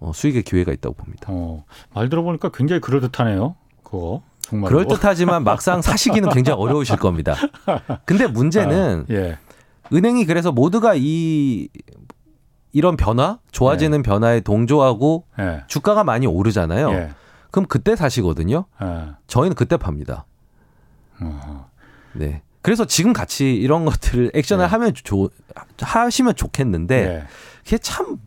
[0.00, 1.28] 어, 수익의 기회가 있다고 봅니다.
[1.30, 1.64] 어.
[1.94, 3.54] 말 들어보니까 굉장히 그럴듯하네요.
[3.82, 4.22] 그거.
[4.40, 7.34] 정말 그럴듯하지만 막상 사시기는 굉장히 어려우실 겁니다.
[8.04, 9.38] 근데 문제는 아, 예.
[9.92, 11.68] 은행이 그래서 모두가 이
[12.72, 14.02] 이런 변화, 좋아지는 예.
[14.02, 15.62] 변화에 동조하고 예.
[15.66, 16.90] 주가가 많이 오르잖아요.
[17.56, 17.60] 예.
[17.60, 18.66] 그럼 그때 사시거든요.
[18.80, 19.08] 네.
[19.26, 20.26] 저희는 그때 팝니다.
[21.20, 21.70] 어.
[22.12, 22.42] 네.
[22.62, 24.70] 그래서 지금 같이 이런 것들을 액션을 네.
[24.70, 25.30] 하면 좋
[25.80, 27.24] 하시면 좋겠는데 네.
[27.64, 28.18] 그게 참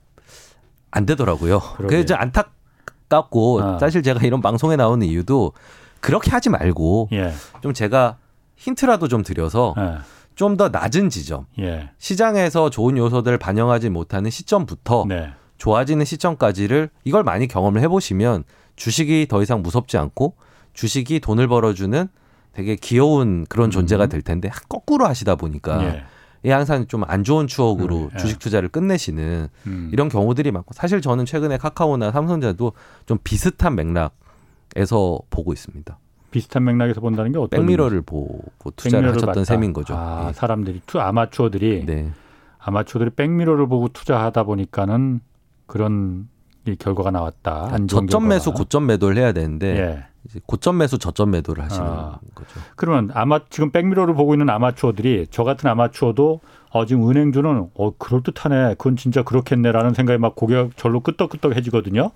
[0.92, 1.62] 안 되더라고요.
[2.00, 3.78] 이제 안타깝고 아.
[3.80, 5.54] 사실 제가 이런 방송에 나오는 이유도
[6.00, 7.34] 그렇게 하지 말고 예.
[7.62, 8.18] 좀 제가
[8.56, 9.98] 힌트라도 좀 드려서 예.
[10.36, 11.92] 좀더 낮은 지점 예.
[11.98, 15.32] 시장에서 좋은 요소들을 반영하지 못하는 시점부터 네.
[15.58, 18.46] 좋아지는 시점까지를 이걸 많이 경험을 해보시면
[18.80, 20.36] 주식이 더 이상 무섭지 않고
[20.74, 22.08] 주식이 돈을 벌어주는
[22.54, 25.84] 되게 귀여운 그런 존재가 될 텐데 거꾸로 하시다 보니까 음.
[25.84, 26.04] 예.
[26.44, 28.18] 이 항상 좀 안 좋은 추억으로 음, 예.
[28.18, 29.90] 주식 투자를 끝내시는 음.
[29.92, 32.72] 이런 경우들이 많고 사실 저는 최근에 카카오나 삼성전자도
[33.06, 36.00] 좀 비슷한 맥락에서 보고 있습니다.
[36.32, 38.42] 비슷한 맥락에서 본다는 게 어떤 백미러를 보고
[38.78, 39.44] 투자를 하셨던 봤다.
[39.44, 39.96] 셈인 거죠.
[39.98, 40.34] 아, 예.
[40.34, 42.12] 사람들이 투 아마추어들이 네.
[42.60, 45.20] 아마추어들이 백미러를 보고 투자하다 보니까는
[45.66, 46.30] 그런
[46.66, 47.70] 이 결과가 나왔다.
[47.72, 48.64] 안 좋은 저점 매수, 결과가.
[48.64, 50.40] 고점 매도를 해야 되는데 예.
[50.46, 52.20] 고점 매수, 저점 매도를 하시는 아.
[52.36, 52.60] 거죠.
[52.76, 56.42] 그러면 아마 지금 백미러를 보고 있는 아마추어들이 저 같은 아마추어도
[56.72, 58.76] 어 지금 은행주는 어 그럴 듯하네.
[58.78, 62.12] 그건 진짜 그렇겠네라는 생각이 막 고개가 절로 끄덕끄덕해지거든요.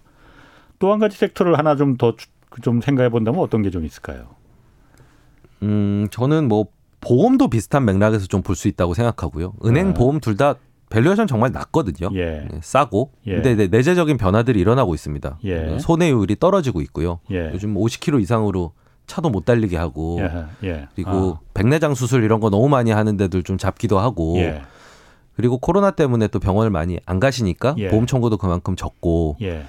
[0.79, 4.27] 또 한 가지 섹터를 하나 좀더좀 생각해 본다면 어떤 게 좀 있을까요?
[5.61, 6.67] 음, 저는 뭐
[6.99, 9.53] 보험도 비슷한 맥락에서 좀 볼 수 있다고 생각하고요.
[9.65, 9.93] 은행, 네.
[9.93, 10.55] 보험 둘 다
[10.93, 12.09] valuation 정말 낮거든요.
[12.13, 12.47] 예.
[12.49, 13.11] 네, 싸고.
[13.25, 13.33] 예.
[13.33, 15.39] 근데 네, 내재적인 변화들이 일어나고 있습니다.
[15.45, 15.79] 예.
[15.79, 17.19] 손해율이 떨어지고 있고요.
[17.31, 17.49] 예.
[17.51, 18.73] 요즘 50km 이상으로
[19.07, 20.45] 차도 못 달리게 하고 예.
[20.67, 20.87] 예.
[20.93, 24.41] 그리고 백내장 수술 이런 거 너무 많이 하는 데들 좀 잡기도 하고 아.
[24.41, 24.61] 예.
[25.35, 27.89] 그리고 코로나 때문에 또 병원을 많이 안 가시니까 예.
[27.89, 29.65] 보험 청구도 그만큼 적고 예.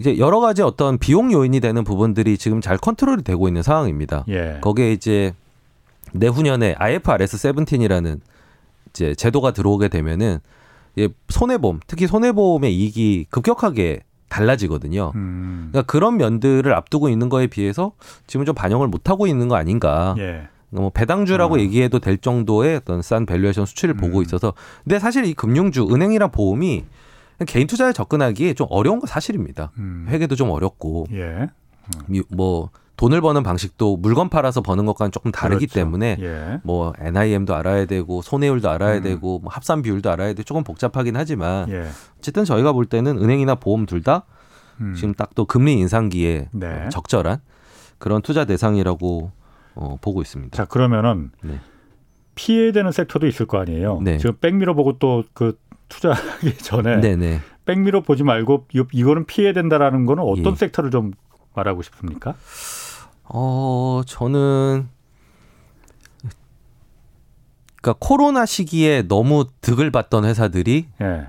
[0.00, 4.24] 이제 여러 가지 어떤 비용 요인이 되는 부분들이 지금 잘 컨트롤이 되고 있는 상황입니다.
[4.28, 4.58] 예.
[4.62, 5.34] 거기에 이제
[6.14, 8.20] 내후년에 IFRS 17이라는
[8.96, 10.38] 이제 제도가 들어오게 되면은
[10.96, 15.12] 이 손해보험, 특히 손해보험의 이익이 급격하게 달라지거든요.
[15.14, 15.68] 음.
[15.70, 17.92] 그러니까 그런 면들을 앞두고 있는 거에 비해서
[18.26, 20.14] 지금 좀 반영을 못 하고 있는 거 아닌가.
[20.18, 20.48] 예.
[20.70, 21.58] 뭐 배당주라고 어.
[21.58, 24.22] 얘기해도 될 정도의 어떤 싼 valuation 수치를 보고 음.
[24.22, 26.84] 있어서 근데 사실 이 금융주, 은행이랑 보험이
[27.46, 29.70] 개인 투자에 접근하기 좀 어려운 건 사실입니다.
[29.78, 30.06] 음.
[30.08, 31.48] 회계도 좀 어렵고 예.
[32.06, 35.80] 미- 뭐 돈을 버는 방식도 물건 팔아서 버는 것과는 조금 다르기 그렇죠.
[35.80, 36.60] 때문에 예.
[36.64, 39.02] 뭐 NIM도 알아야 되고 손해율도 알아야 음.
[39.02, 41.88] 되고 뭐 합산 비율도 알아야 되고 조금 복잡하긴 하지만 예.
[42.18, 44.24] 어쨌든 저희가 볼 때는 은행이나 보험 둘다
[44.80, 44.94] 음.
[44.94, 46.88] 지금 딱 또 금리 인상기에 네.
[46.90, 47.38] 적절한
[47.98, 49.30] 그런 투자 대상이라고
[49.74, 50.56] 어, 보고 있습니다.
[50.56, 51.60] 자 그러면은 네.
[52.34, 54.00] 피해되는 섹터도 있을 거 아니에요.
[54.02, 54.18] 네.
[54.18, 55.58] 지금 백미러 보고 또 그
[55.88, 57.40] 투자하기 전에 네네.
[57.64, 60.56] 백미러 보지 말고 이- 이거는 피해된다라는 거는 어떤 예.
[60.56, 61.12] 섹터를 좀
[61.56, 62.34] 말하고 싶습니까?
[63.24, 64.88] 어, 저는
[67.80, 71.26] 그러니까 코로나 시기에 너무 득을 봤던 회사들이 예.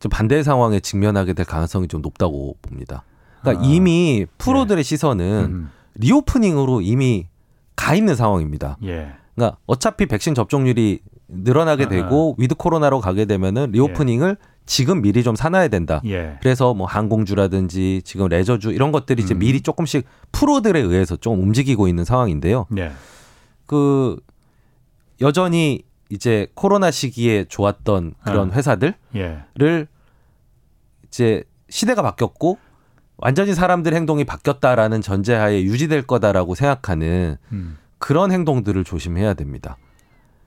[0.00, 3.04] 좀 반대 상황에 직면하게 될 가능성이 좀 높다고 봅니다.
[3.40, 3.68] 그러니까 아.
[3.68, 5.70] 이미 프로들의 시선은 음.
[5.94, 7.28] 리오프닝으로 이미
[7.76, 8.78] 가 있는 상황입니다.
[8.84, 9.12] 예.
[9.34, 14.36] 그러니까 어차피 백신 접종률이 늘어나게 아, 되고 with 코로나로 가게 되면은 reopening을
[14.66, 16.00] 지금 미리 좀 사놔야 된다.
[16.04, 16.38] 예.
[16.40, 19.40] 그래서 뭐 항공주라든지 지금 레저주 이런 것들이 이제 음.
[19.40, 22.66] 미리 조금씩 프로들에 의해서 좀 움직이고 있는 상황인데요.
[22.78, 22.92] 예.
[23.66, 24.18] 그
[25.20, 28.54] 여전히 이제 코로나 시기에 좋았던 그런 아.
[28.54, 29.44] 회사들을 예.
[31.08, 32.58] 이제 시대가 바뀌었고
[33.16, 37.78] 완전히 사람들 행동이 바뀌었다라는 전제하에 유지될 거다라고 생각하는 음.
[37.98, 39.76] 그런 행동들을 조심해야 됩니다.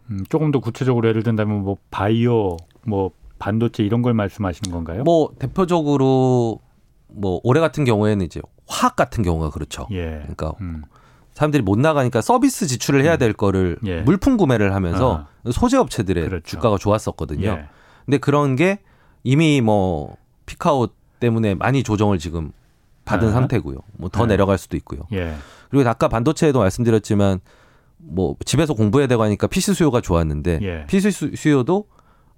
[0.10, 5.04] 음, 조금 더 구체적으로 예를 든다면 뭐 바이오, 뭐 반도체 이런 걸 말씀하시는 건가요?
[5.04, 6.60] 뭐 대표적으로
[7.08, 9.88] 뭐 올해 같은 경우에는 이제 화학 같은 경우가 그렇죠.
[9.92, 10.20] 예.
[10.22, 10.84] 그러니까 음.
[11.34, 14.02] 사람들이 못 나가니까 서비스 지출을 해야 될 거를 예.
[14.02, 16.44] 물품 구매를 하면서 소재 업체들의 그렇죠.
[16.46, 17.48] 주가가 좋았었거든요.
[17.48, 17.66] 예.
[18.06, 18.80] 근데 그런 게
[19.24, 20.16] 이미 뭐
[20.46, 22.52] 피카웃 때문에 많이 조정을 지금
[23.04, 23.32] 받은 아.
[23.32, 23.78] 상태고요.
[23.98, 24.34] 뭐더 네.
[24.34, 25.02] 내려갈 수도 있고요.
[25.14, 25.36] 예.
[25.70, 27.40] 그리고 아까 반도체에도 말씀드렸지만
[27.98, 30.86] 뭐 집에서 공부해야 되고 하니까 PC 수요가 좋았는데 예.
[30.88, 31.88] PC 수- 수요도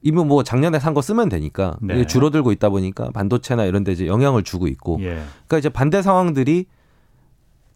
[0.02, 2.06] 이미 뭐 작년에 산 거 쓰면 되니까 네.
[2.06, 5.22] 줄어들고 있다 보니까 반도체나 이런 데 이제 영향을 주고 있고 예.
[5.48, 6.66] 그러니까 이제 반대 상황들이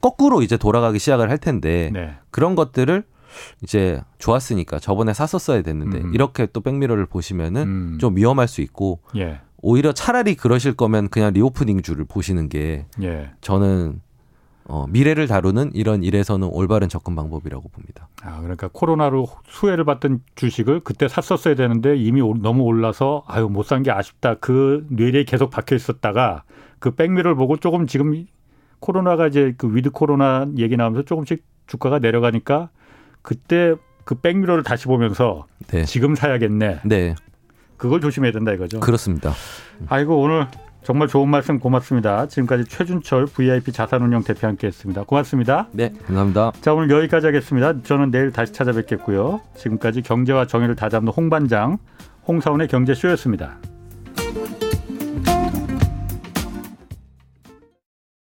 [0.02, 2.16] 거꾸로 이제 돌아가기 시작을 할 텐데 네.
[2.32, 3.04] 그런 것들을
[3.64, 6.14] 이제 좋았으니까 저번에 샀었어야 됐는데 음.
[6.14, 7.98] 이렇게 또 백미러를 보시면은 음.
[8.00, 9.40] 좀 위험할 수 있고 예.
[9.62, 13.30] 오히려 차라리 그러실 거면 그냥 reopening 주를 보시는 게 예.
[13.42, 14.02] 저는
[14.66, 18.08] 어, 미래를 다루는 이런 일에서는 올바른 접근 방법이라고 봅니다.
[18.24, 23.64] 아, 그러니까 코로나로 수혜를 받던 주식을 그때 샀었어야 되는데 이미 올- 너무 올라서 아유 못
[23.66, 24.36] 산 게 아쉽다.
[24.36, 26.44] 그 뇌리에 계속 박혀 있었다가
[26.80, 28.26] 그 백미러를 보고 조금 지금
[28.80, 32.70] 코로나가 이제 그 with 코로나 얘기 나오면서 조금씩 주가가 내려가니까
[33.22, 35.84] 그때 그 백미러를 다시 보면서 네.
[35.86, 36.82] 지금 사야겠네.
[36.86, 37.16] 네,
[37.78, 38.80] 그걸 조심해야 된다 이거죠.
[38.80, 39.34] 그렇습니다.
[39.88, 40.48] 아이고 오늘
[40.84, 42.28] 정말 좋은 말씀 고맙습니다.
[42.28, 45.04] 지금까지 최준철 VIP 자산운용 대표 함께했습니다.
[45.04, 45.68] 고맙습니다.
[45.72, 46.52] 네, 감사합니다.
[46.62, 47.82] 자 오늘 여기까지 하겠습니다.
[47.84, 49.42] 저는 내일 다시 찾아뵙겠고요.
[49.56, 51.78] 지금까지 경제와 정의를 다잡는 홍반장
[52.28, 53.58] 홍사원의 경제쇼였습니다.